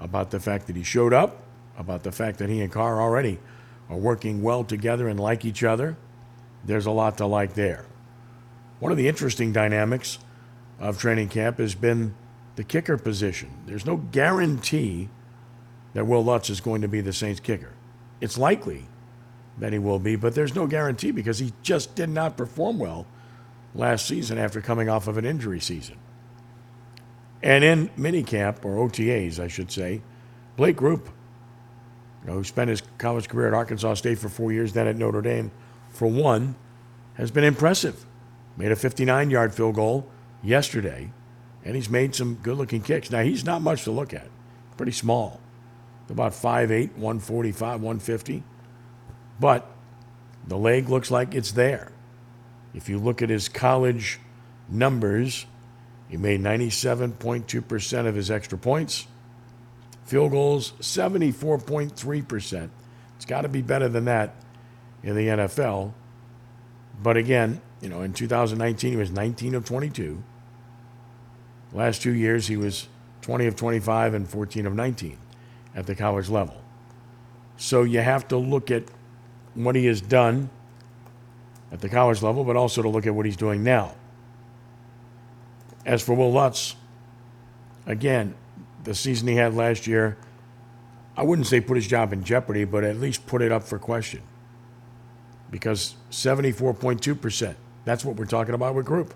[0.00, 1.42] about the fact that he showed up,
[1.78, 3.38] about the fact that he and Carr already
[3.88, 5.96] are working well together and like each other.
[6.64, 7.86] There's a lot to like there.
[8.80, 10.18] One of the interesting dynamics
[10.78, 12.14] of training camp has been
[12.56, 13.50] the kicker position.
[13.66, 15.08] There's no guarantee
[15.94, 17.72] that Will Lutz is going to be the Saints kicker.
[18.20, 18.86] It's likely
[19.58, 23.06] that he will be, but there's no guarantee because he just did not perform well
[23.74, 25.96] last season after coming off of an injury season.
[27.42, 30.02] And in minicamp, or OTAs, I should say,
[30.56, 34.72] Blake Grupe, you know, who spent his college career at Arkansas State for four years,
[34.72, 35.50] then at Notre Dame
[35.90, 36.56] for one,
[37.14, 38.04] has been impressive.
[38.56, 40.06] Made a 59 yard field goal
[40.42, 41.12] yesterday,
[41.64, 43.10] and he's made some good looking kicks.
[43.10, 44.28] Now, he's not much to look at,
[44.76, 45.40] pretty small,
[46.08, 48.42] about 5'8, 145, 150.
[49.38, 49.70] But
[50.46, 51.92] the leg looks like it's there.
[52.74, 54.20] If you look at his college
[54.68, 55.46] numbers,
[56.08, 59.06] he made 97.2% of his extra points.
[60.04, 62.70] Field goals, 74.3%.
[63.16, 64.34] It's got to be better than that
[65.02, 65.92] in the NFL.
[67.02, 70.22] But again, you know, in 2019, he was 19 of 22.
[71.72, 72.88] Last two years, he was
[73.22, 75.18] 20 of 25 and 14 of 19
[75.74, 76.56] at the college level.
[77.56, 78.84] So you have to look at
[79.56, 80.50] what he has done
[81.72, 83.94] at the college level, but also to look at what he's doing now.
[85.84, 86.76] As for Will Lutz,
[87.86, 88.34] again,
[88.84, 90.16] the season he had last year,
[91.16, 93.78] I wouldn't say put his job in jeopardy, but at least put it up for
[93.78, 94.22] question.
[95.50, 97.54] Because 74.2%,
[97.84, 99.12] that's what we're talking about with Grupe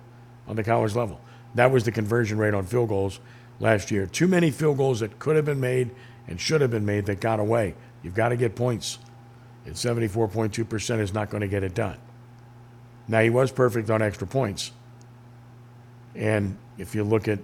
[0.49, 1.21] on the college level.
[1.55, 3.21] That was the conversion rate on field goals
[3.59, 4.07] last year.
[4.07, 5.91] Too many field goals that could have been made
[6.29, 7.75] and should have been made that got away.
[8.03, 8.99] You've got to get points.
[9.71, 11.97] And 74.2% is not going to get it done.
[13.07, 14.73] Now, he was perfect on extra points.
[16.17, 17.39] And if you look at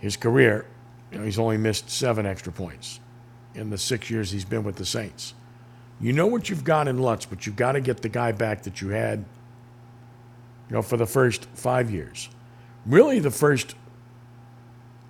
[0.00, 0.66] his career,
[1.10, 3.00] you know, he's only missed seven extra points.
[3.54, 5.32] in the six years he's been with the Saints.
[5.98, 8.64] You know what you've got in Lutz, but you've got to get the guy back
[8.64, 9.20] that you had,
[10.68, 12.28] you know, for the first five years.
[12.84, 13.76] Really, the first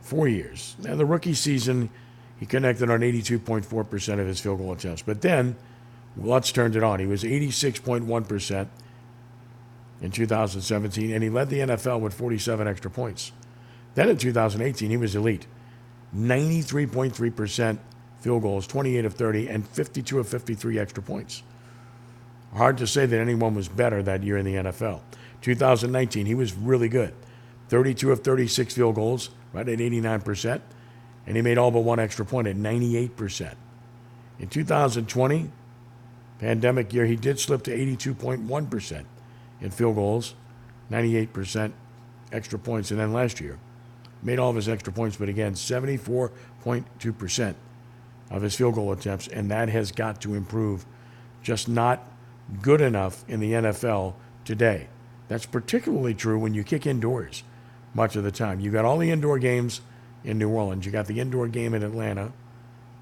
[0.00, 0.76] four years.
[0.78, 1.90] Now, the rookie season,
[2.38, 5.02] he connected on 82.4% of his field goal attempts.
[5.02, 5.56] But then
[6.16, 7.00] Lutz turned it on.
[7.00, 8.68] He was 86.1%
[10.00, 13.32] in 2017, and he led the NFL with 47 extra points.
[13.94, 15.46] Then in 2018, he was elite
[16.16, 17.78] 93.3%
[18.20, 21.42] field goals, 28 of 30, and 52 of 53 extra points.
[22.54, 25.00] Hard to say that anyone was better that year in the NFL.
[25.40, 27.12] 2019, he was really good.
[27.68, 30.60] 32 of 36 field goals, right at 89%,
[31.26, 33.54] and he made all but one extra point at 98%.
[34.38, 35.50] In 2020,
[36.38, 39.04] pandemic year, he did slip to 82.1%
[39.60, 40.34] in field goals,
[40.90, 41.72] 98%
[42.32, 43.58] extra points, and then last year,
[44.22, 47.54] made all of his extra points, but again, 74.2%
[48.30, 50.84] of his field goal attempts, and that has got to improve.
[51.42, 52.06] Just not
[52.62, 54.14] good enough in the NFL
[54.44, 54.88] today.
[55.28, 57.42] That's particularly true when you kick indoors
[57.94, 58.60] much of the time.
[58.60, 59.80] You got all the indoor games
[60.24, 62.32] in New Orleans, you got the indoor game in Atlanta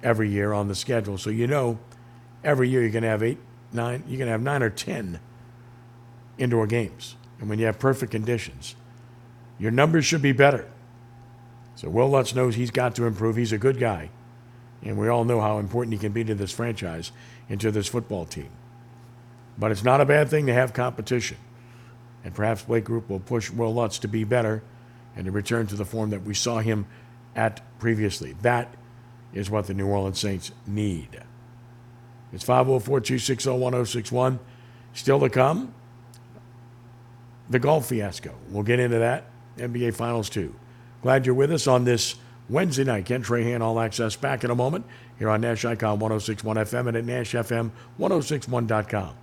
[0.02, 1.16] every year on the schedule.
[1.16, 1.78] So you know
[2.44, 3.38] every year you're going to have eight,
[3.72, 5.20] nine, you're going to have nine or 10
[6.38, 7.16] indoor games.
[7.40, 8.76] And when you have perfect conditions,
[9.58, 10.68] your numbers should be better.
[11.74, 13.36] So Will Lutz knows he's got to improve.
[13.36, 14.10] He's a good guy.
[14.82, 17.12] And we all know how important he can be to this franchise
[17.48, 18.50] and to this football team.
[19.56, 21.36] But it's not a bad thing to have competition.
[22.24, 24.62] And perhaps Blake Grupe will push Will Lutz to be better
[25.16, 26.86] and to return to the form that we saw him
[27.34, 28.34] at previously.
[28.42, 28.74] That
[29.32, 31.22] is what the New Orleans Saints need.
[32.32, 34.40] It's 504 260 1061.
[34.94, 35.74] Still to come,
[37.48, 38.34] the golf fiasco.
[38.50, 39.24] We'll get into that.
[39.58, 40.54] NBA Finals too.
[41.02, 42.14] Glad you're with us on this
[42.48, 43.06] Wednesday night.
[43.06, 44.86] Ken Trahan, All Access, back in a moment
[45.18, 49.14] here on Nash Icon 1061 FM and at NashFM1061.com.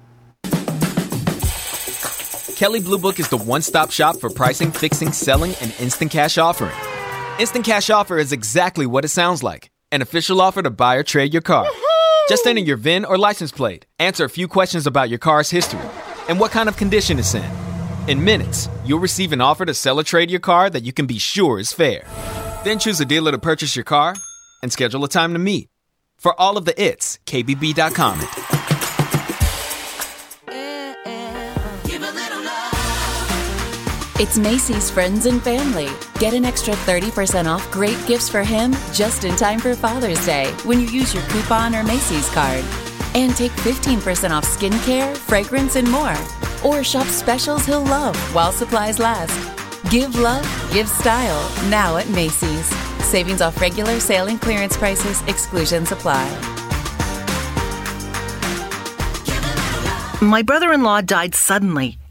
[2.55, 6.37] Kelley Blue Book is the one stop shop for pricing, fixing, selling, and instant cash
[6.37, 6.75] offering.
[7.39, 11.03] Instant cash offer is exactly what it sounds like an official offer to buy or
[11.03, 11.65] trade your car.
[12.29, 15.81] Just enter your VIN or license plate, answer a few questions about your car's history,
[16.27, 17.51] and what kind of condition it's in.
[18.07, 21.07] In minutes, you'll receive an offer to sell or trade your car that you can
[21.07, 22.05] be sure is fair.
[22.63, 24.13] Then choose a dealer to purchase your car
[24.61, 25.69] and schedule a time to meet.
[26.19, 28.58] For all of the its, KBB.com.
[34.21, 35.87] It's Macy's Friends and Family.
[36.19, 40.51] Get an extra 30% off great gifts for him just in time for Father's Day
[40.65, 42.65] when you use your coupon or Macy's card.
[43.15, 46.17] And take 15% off skincare, fragrance, and more.
[46.65, 49.39] Or shop specials he'll love while supplies last.
[49.89, 50.43] Give love,
[50.73, 52.65] give style now at Macy's.
[53.05, 56.27] Savings off regular sale and clearance prices, exclusions apply.
[60.21, 61.97] My brother in law died suddenly,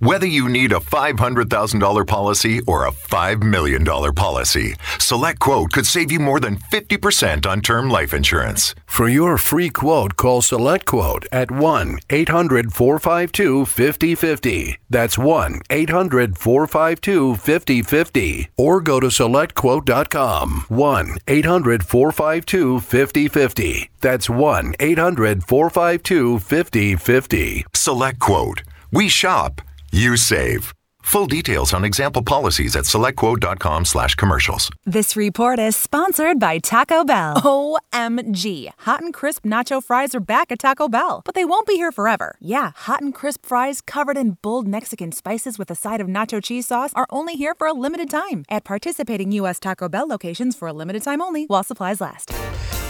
[0.00, 6.12] Whether you need a $500,000 policy or a $5 million policy, Select Quote could save
[6.12, 8.74] you more than 50% on term life insurance.
[8.84, 14.78] For your free quote, call Select Quote at 1 800 452 5050.
[14.90, 18.50] That's 1 800 452 5050.
[18.58, 20.66] Or go to SelectQuote.com.
[20.68, 23.90] 1 800 452 5050.
[24.02, 27.64] That's 1 800 452 5050.
[27.72, 28.62] Select Quote.
[28.92, 29.60] We shop,
[29.92, 30.72] you save.
[31.02, 34.68] Full details on example policies at selectquote.com slash commercials.
[34.84, 37.36] This report is sponsored by Taco Bell.
[37.36, 38.70] OMG.
[38.78, 41.92] Hot and crisp nacho fries are back at Taco Bell, but they won't be here
[41.92, 42.36] forever.
[42.40, 46.42] Yeah, hot and crisp fries covered in bold Mexican spices with a side of nacho
[46.42, 49.60] cheese sauce are only here for a limited time at participating U.S.
[49.60, 52.30] Taco Bell locations for a limited time only while supplies last.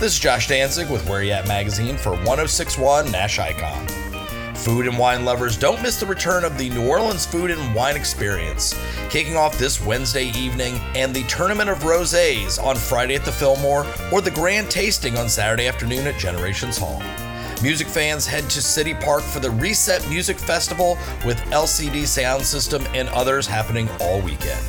[0.01, 4.06] This is Josh Danzig with Where You At Magazine for 1061 Nash Icon.
[4.57, 7.95] Food and wine lovers, don't miss the return of the New Orleans Food and Wine
[7.95, 8.75] Experience,
[9.11, 13.87] kicking off this Wednesday evening, and the Tournament of Rosés on Friday at the Fillmore,
[14.13, 17.01] or the Grand Tasting on Saturday afternoon at Generations Hall.
[17.63, 22.85] Music fans head to City Park for the Reset Music Festival with LCD Sound System
[22.93, 24.65] and others happening all weekend.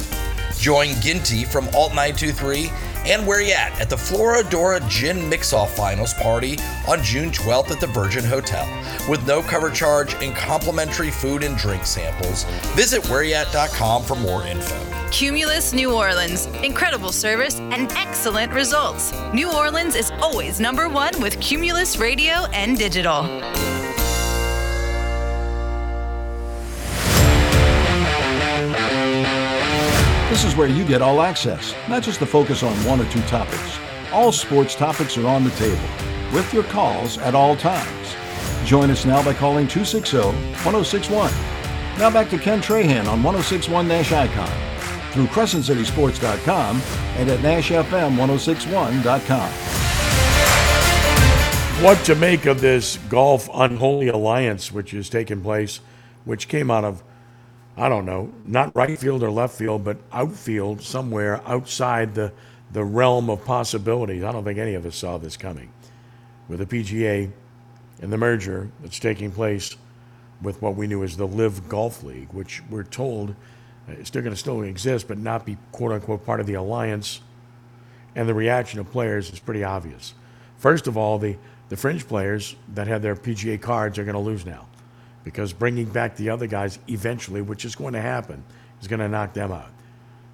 [0.57, 2.71] Join Ginty from Alt 923
[3.07, 3.79] And where you at?
[3.79, 6.57] At the Floradora Gin Mix-Off Finals party
[6.89, 8.67] on June 12th at the Virgin Hotel.
[9.09, 12.43] With no cover charge and complimentary food and drink samples,
[12.75, 14.77] visit whereyat.com for more info.
[15.09, 16.47] Cumulus New Orleans.
[16.63, 19.13] Incredible service and excellent results.
[19.33, 23.23] New Orleans is always number one with Cumulus Radio and Digital.
[30.37, 33.21] This is where you get all access, not just the focus on one or two
[33.21, 33.79] topics.
[34.11, 35.81] All sports topics are on the table,
[36.31, 38.15] with your calls at all times.
[38.63, 40.17] Join us now by calling 260
[40.63, 41.33] 1061.
[41.97, 44.47] Now back to Ken Trahan on 1061 Nash Icon
[45.11, 46.81] through CrescentCitySports.com
[47.15, 49.51] and at NashFM1061.com.
[51.83, 55.79] What to make of this golf unholy alliance which is taking place,
[56.25, 57.01] which came out of,
[57.79, 62.33] I don't know, not right field or left field, but outfield somewhere outside the,
[62.71, 64.23] the realm of possibilities.
[64.23, 65.71] I don't think any of us saw this coming.
[66.47, 67.31] With the PGA
[68.01, 69.75] and the merger that's taking place
[70.41, 73.35] with what we knew as the LIV Golf League, which we're told
[73.87, 76.55] uh, is still going to still exist, but not be quote unquote part of the
[76.55, 77.21] alliance.
[78.15, 80.15] And the reaction of players is pretty obvious.
[80.57, 81.37] First of all, the,
[81.69, 84.67] the fringe players that had their PGA cards are going to lose now
[85.27, 88.45] because bringing back the other guys eventually, which is going to happen,
[88.79, 89.67] is going to knock them out.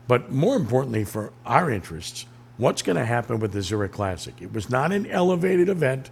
[0.08, 2.28] But more importantly, for our interests,
[2.58, 4.36] what's going to happen with the Zurich Classic?
[4.40, 6.12] It was not an elevated event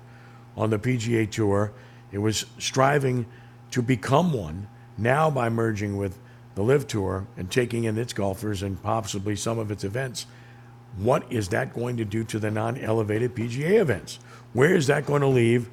[0.57, 1.71] on the PGA Tour,
[2.11, 3.27] it was striving
[3.69, 4.67] to become one
[4.97, 6.17] now by merging with
[6.55, 10.25] the LIV Tour and taking in its golfers and possibly some of its events.
[10.97, 14.17] What is that going to do to the non elevated PGA events?
[14.53, 15.69] Where is that going to leave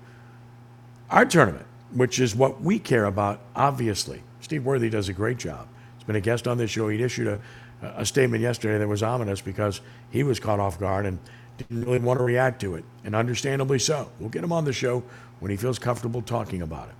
[1.10, 4.22] our tournament, which is what we care about, obviously?
[4.40, 5.68] Steve Worthy does a great job.
[5.96, 6.88] He's been a guest on this show.
[6.88, 7.40] He issued a,
[7.82, 9.80] a statement yesterday that was ominous because
[10.10, 11.18] he was caught off guard and
[11.58, 14.10] didn't really want to react to it, and understandably so.
[14.20, 15.02] We'll get him on the show
[15.40, 16.94] when he feels comfortable talking about it.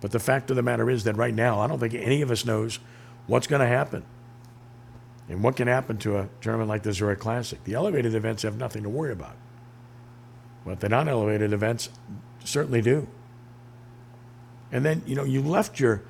[0.00, 2.30] But the fact of the matter is that right now, I don't think any of
[2.30, 2.78] us knows
[3.26, 4.04] what's going to happen
[5.28, 7.62] and what can happen to a tournament like the Zurich Classic.
[7.64, 9.36] The elevated events have nothing to worry about,
[10.64, 11.90] but the non elevated events
[12.44, 13.06] certainly do.
[14.72, 16.02] And then, you know, you left your,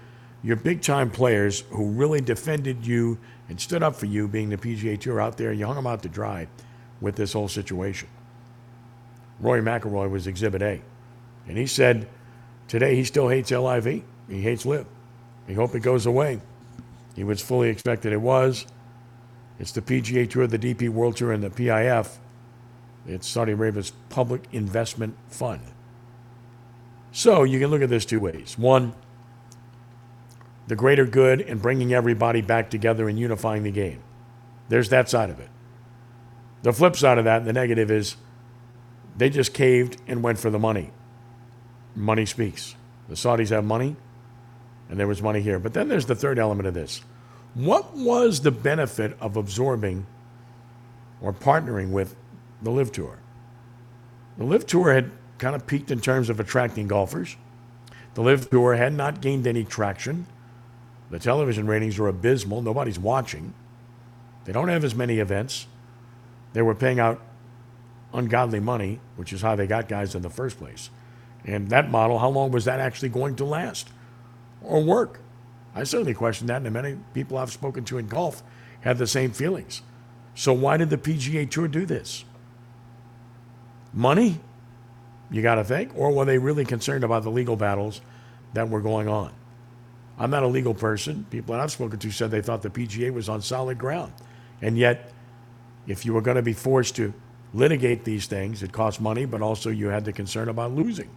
[0.43, 4.57] your big time players who really defended you and stood up for you being the
[4.57, 5.53] PGA Tour out there.
[5.53, 6.47] You hung them out to dry
[7.01, 8.09] with this whole situation.
[9.41, 10.83] Rory McIlroy was Exhibit A.
[11.49, 12.09] And he said
[12.69, 14.03] today he still hates LIV.
[14.29, 14.87] He hates LIV.
[15.47, 16.41] He hope it goes away.
[17.17, 18.67] He was fully expected it was.
[19.59, 22.17] It's the PGA Tour, the DP World Tour, and the PIF.
[23.07, 25.61] It's Saudi Arabia's public investment fund.
[27.13, 28.57] So you can look at this two ways.
[28.59, 28.95] One,
[30.67, 34.03] the greater good and bringing everybody back together and unifying the game.
[34.69, 35.49] There's that side of it.
[36.63, 38.17] The flip side of that, the negative, is
[39.17, 40.93] they just caved and went for the money.
[41.97, 42.77] Money speaks.
[43.09, 43.97] The Saudis have money,
[44.89, 45.59] and there was money here.
[45.59, 47.03] But then there's the third element of this.
[47.55, 50.07] What was the benefit of absorbing
[51.21, 52.15] or partnering with
[52.63, 53.19] the LIV Tour?
[54.39, 57.37] The LIV Tour had kind of peaked in terms of attracting golfers.
[58.15, 60.27] The LIV Tour had not gained any traction.
[61.11, 62.63] The television ratings were abysmal.
[62.63, 63.55] Nobody's watching.
[64.45, 65.67] They don't have as many events.
[66.53, 67.21] They were paying out
[68.13, 70.91] ungodly money, which is how they got guys in the first place.
[71.45, 73.89] And that model, how long was that actually going to last
[74.63, 75.21] or work?
[75.75, 78.43] I certainly question that, and many people I've spoken to in golf
[78.83, 79.83] had the same feelings.
[80.35, 82.25] So, why did the PGA Tour do this?
[83.93, 84.41] Money,
[85.31, 88.01] you got to think, or were they really concerned about the legal battles
[88.55, 89.33] that were going on?
[90.19, 91.25] I'm not a legal person.
[91.31, 94.13] People that I've spoken to said they thought the PGA was on solid ground.
[94.61, 95.13] And yet,
[95.87, 97.15] if you were going to be forced to
[97.55, 101.09] litigate these things, it cost money, but also you had the concern about losing.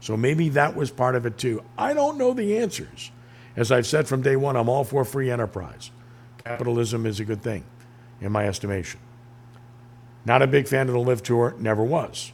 [0.00, 1.62] So maybe that was part of it too.
[1.76, 3.10] I don't know the answers.
[3.56, 5.90] As I've said from day one, I'm all for free enterprise.
[6.44, 7.64] Capitalism is a good thing,
[8.20, 9.00] in my estimation.
[10.24, 12.32] Not a big fan of the LIV Tour, never was.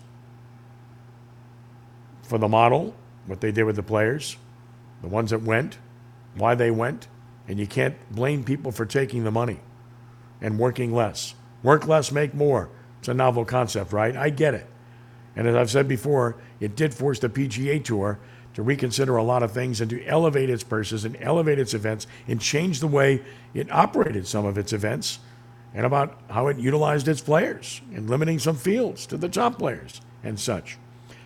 [2.33, 2.95] For the model,
[3.27, 4.39] what they did with the players,
[5.03, 5.77] the ones that went,
[6.35, 7.07] why they went,
[7.47, 9.61] and you can't blame people for taking the money
[10.41, 11.35] and working less.
[11.63, 12.71] Work less, make more.
[13.01, 14.17] It's a novel concept, right?
[14.17, 14.67] I get it.
[15.37, 18.19] And as I've said before, it did force the PGA Tour
[18.55, 22.07] to reconsider a lot of things and to elevate its purses and elevate its events
[22.27, 23.21] and change the way
[23.53, 25.19] it operated some of its events
[25.75, 30.01] and about how it utilized its players and limiting some fields to the top players
[30.25, 30.79] and such.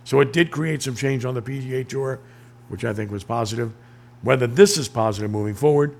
[0.07, 2.21] So it did create some change on the PGA Tour,
[2.69, 3.75] which I think was positive.
[4.23, 5.97] Whether this is positive moving forward,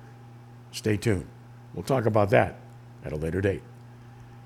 [0.71, 1.27] stay tuned.
[1.75, 2.57] We'll talk about that
[3.05, 3.63] at a later date.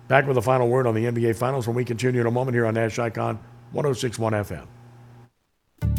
[0.08, 2.54] Back with the final word on the NBA Finals when we continue in a moment
[2.54, 3.38] here on Nash Icon
[3.72, 4.66] 1061 FM.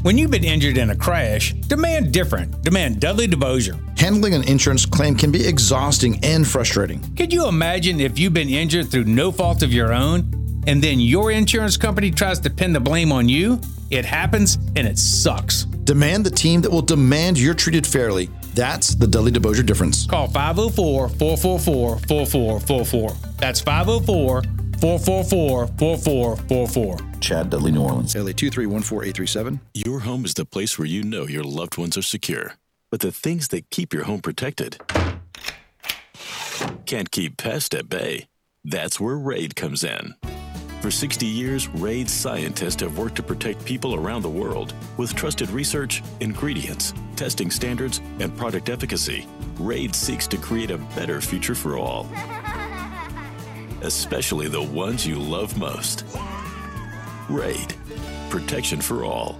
[0.01, 2.63] When you've been injured in a crash, demand different.
[2.63, 3.77] Demand Dudley DeBosier.
[3.99, 6.99] Handling an insurance claim can be exhausting and frustrating.
[7.15, 10.99] Could you imagine if you've been injured through no fault of your own, and then
[10.99, 13.59] your insurance company tries to pin the blame on you?
[13.89, 15.65] It happens and it sucks.
[15.83, 18.29] Demand the team that will demand you're treated fairly.
[18.53, 20.05] That's the Dudley DeBosier difference.
[20.05, 23.31] Call 504 444 4444.
[23.37, 24.41] That's 504
[24.79, 27.19] 444 4444.
[27.19, 28.15] Chad Dudley, New Orleans.
[28.15, 29.59] LA 2314837.
[29.73, 32.55] Your home is the place where you know your loved ones are secure.
[32.89, 34.79] But the things that keep your home protected
[36.85, 38.27] can't keep pests at bay.
[38.65, 40.13] That's where RAID comes in.
[40.81, 44.73] For 60 years, RAID scientists have worked to protect people around the world.
[44.97, 49.27] With trusted research, ingredients, testing standards, and product efficacy,
[49.59, 52.09] RAID seeks to create a better future for all,
[53.83, 56.03] especially the ones you love most.
[57.29, 57.75] RAID,
[58.31, 59.39] protection for all.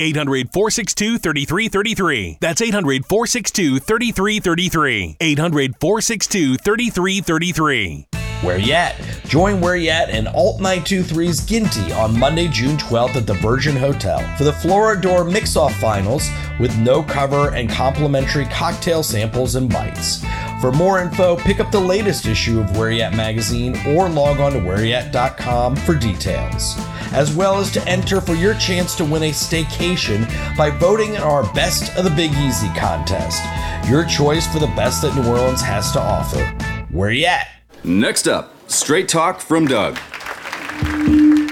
[0.00, 2.38] 800 462 3333.
[2.40, 5.16] That's 800 462 3333.
[5.20, 8.09] 800 462 3333.
[8.42, 8.96] Where At?
[9.26, 14.18] Join Where At and Alt 923's Ginty on Monday, June 12th at the Virgin Hotel
[14.38, 20.24] for the Floridor Mix-Off Finals with no cover and complimentary cocktail samples and bites.
[20.62, 24.52] For more info, pick up the latest issue of Where At magazine or log on
[24.52, 26.76] to whereyouat.com for details.
[27.12, 30.26] As well as to enter for your chance to win a staycation
[30.56, 33.42] by voting in our Best of the Big Easy contest.
[33.90, 36.42] Your choice for the best that New Orleans has to offer.
[36.88, 37.59] Where At?
[37.82, 39.96] Next up, straight talk from Doug.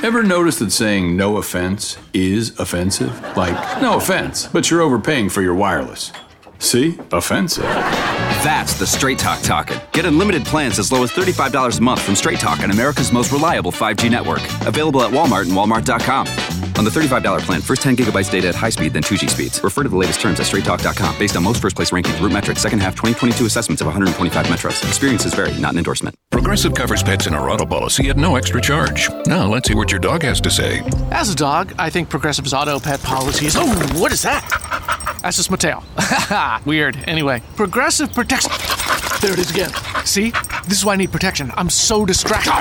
[0.04, 3.18] Ever notice that saying no offense is offensive?
[3.34, 6.12] Like, no offense, but you're overpaying for your wireless.
[6.58, 6.98] See?
[7.12, 7.64] Offensive.
[7.64, 9.78] That's the Straight Talk talking.
[9.92, 13.32] Get unlimited plans as low as $35 a month from Straight Talk on America's most
[13.32, 14.40] reliable 5G network.
[14.66, 16.26] Available at Walmart and Walmart.com.
[16.78, 19.62] On the $35 plan, first 10 gigabytes data at high speed, then 2G speeds.
[19.64, 22.62] Refer to the latest terms at straighttalk.com based on most first place rankings, root metrics,
[22.62, 24.86] second half 2022 assessments of 125 metros.
[24.86, 26.14] Experiences vary, not an endorsement.
[26.30, 29.10] Progressive covers pets in our auto policy at no extra charge.
[29.26, 30.82] Now let's see what your dog has to say.
[31.10, 33.56] As a dog, I think Progressive's auto pet policy is.
[33.58, 33.66] Oh,
[33.98, 35.18] what is that?
[35.22, 35.82] That's just my tail.
[36.50, 36.96] Ah, weird.
[37.06, 38.46] Anyway, Progressive protects.
[39.20, 39.70] There it is again.
[40.04, 40.30] See?
[40.68, 41.50] This is why I need protection.
[41.56, 42.52] I'm so distracted.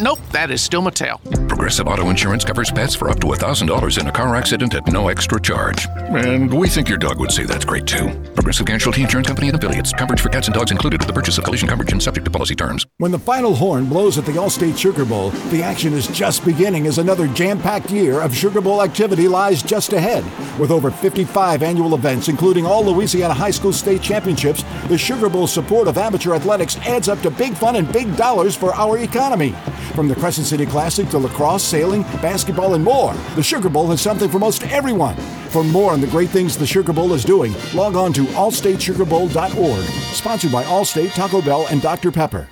[0.00, 1.20] Nope, that is still my tail.
[1.48, 5.08] Progressive Auto Insurance covers pets for up to $1,000 in a car accident at no
[5.08, 5.88] extra charge.
[5.96, 8.10] And we think your dog would say that's great too.
[8.34, 9.92] Progressive Casualty Insurance Company and affiliates.
[9.92, 12.30] Coverage for cats and dogs included with the purchase of collision coverage and subject to
[12.30, 12.86] policy terms.
[12.98, 16.86] When the final horn blows at the Allstate Sugar Bowl, the action is just beginning
[16.86, 20.22] as another jam packed year of Sugar Bowl activity lies just ahead.
[20.60, 25.46] With over 55 annual events, including all Louisiana High School State Championships, the Sugar Bowl
[25.80, 29.52] of amateur athletics adds up to big fun and big dollars for our economy.
[29.94, 34.00] From the Crescent City Classic to lacrosse, sailing, basketball, and more, the Sugar Bowl has
[34.00, 35.16] something for most everyone.
[35.48, 39.84] For more on the great things the Sugar Bowl is doing, log on to allstatesugarbowl.org.
[40.14, 42.12] Sponsored by Allstate, Taco Bell, and Dr.
[42.12, 42.48] Pepper.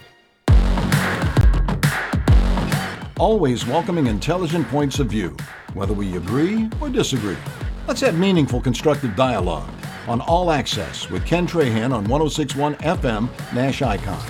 [3.19, 5.37] Always welcoming intelligent points of view,
[5.75, 7.37] whether we agree or disagree.
[7.87, 9.69] Let's have meaningful, constructive dialogue
[10.11, 14.21] on All Access with Ken Trahan on 1061 FM Nash Icon,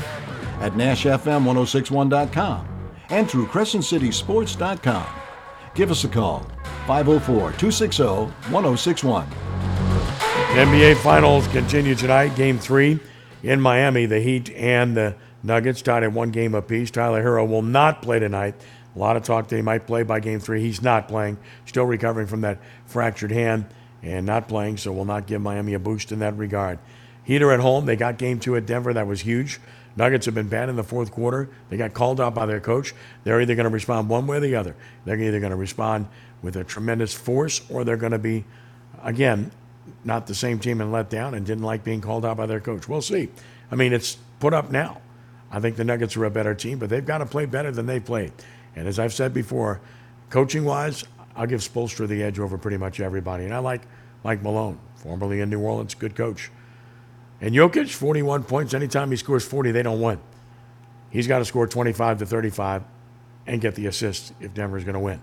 [0.60, 2.68] at NashFM1061.com,
[3.08, 5.06] and through CrescentCitySports.com.
[5.74, 6.40] Give us a call,
[6.86, 9.26] 504 260 1061.
[10.50, 12.36] NBA Finals continue tonight.
[12.36, 13.00] Game three
[13.42, 14.04] in Miami.
[14.04, 16.90] The Heat and the Nuggets tied at one game apiece.
[16.90, 18.54] Tyler Herro will not play tonight.
[18.94, 20.60] A lot of talk that he might play by game three.
[20.60, 21.38] He's not playing.
[21.64, 23.64] Still recovering from that fractured hand
[24.02, 26.78] and not playing, so will not give Miami a boost in that regard.
[27.24, 27.86] Heater at home.
[27.86, 28.92] They got game two at Denver.
[28.92, 29.60] That was huge.
[29.96, 31.48] Nuggets have been bad in the fourth quarter.
[31.68, 32.94] They got called out by their coach.
[33.24, 34.74] They're either going to respond one way or the other.
[35.04, 36.06] They're either going to respond
[36.42, 38.44] with a tremendous force or they're going to be,
[39.02, 39.50] again,
[40.04, 42.60] not the same team and let down and didn't like being called out by their
[42.60, 42.88] coach.
[42.88, 43.28] We'll see.
[43.70, 45.00] I mean, it's put up now.
[45.50, 47.86] I think the Nuggets are a better team, but they've got to play better than
[47.86, 48.32] they played.
[48.76, 49.80] And as I've said before,
[50.30, 51.04] coaching wise,
[51.36, 53.44] I'll give Spoelstra the edge over pretty much everybody.
[53.44, 53.82] And I like
[54.24, 56.50] Mike Malone, formerly in New Orleans, good coach.
[57.40, 58.74] And Jokic, 41 points.
[58.74, 60.20] Anytime he scores 40, they don't win.
[61.10, 62.84] He's got to score 25 to 35
[63.46, 65.20] and get the assist if Denver's going to win.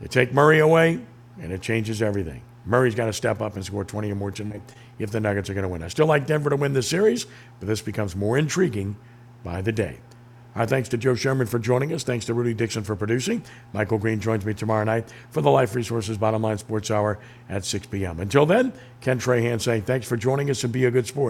[0.00, 1.00] You take Murray away,
[1.40, 2.42] and it changes everything.
[2.66, 4.62] Murray's got to step up and score 20 or more tonight
[4.98, 5.82] if the Nuggets are going to win.
[5.82, 7.26] I still like Denver to win this series,
[7.58, 8.96] but this becomes more intriguing
[9.42, 9.98] by the day.
[10.54, 12.04] Our thanks to Joe Scheuermann for joining us.
[12.04, 13.42] Thanks to Rudy Dixon for producing.
[13.72, 17.64] Michael Green joins me tomorrow night for the Life Resources Bottom Line Sports Hour at
[17.64, 18.20] 6 p.m.
[18.20, 21.22] Until then, Ken Trahan saying thanks for joining us and be a good sport.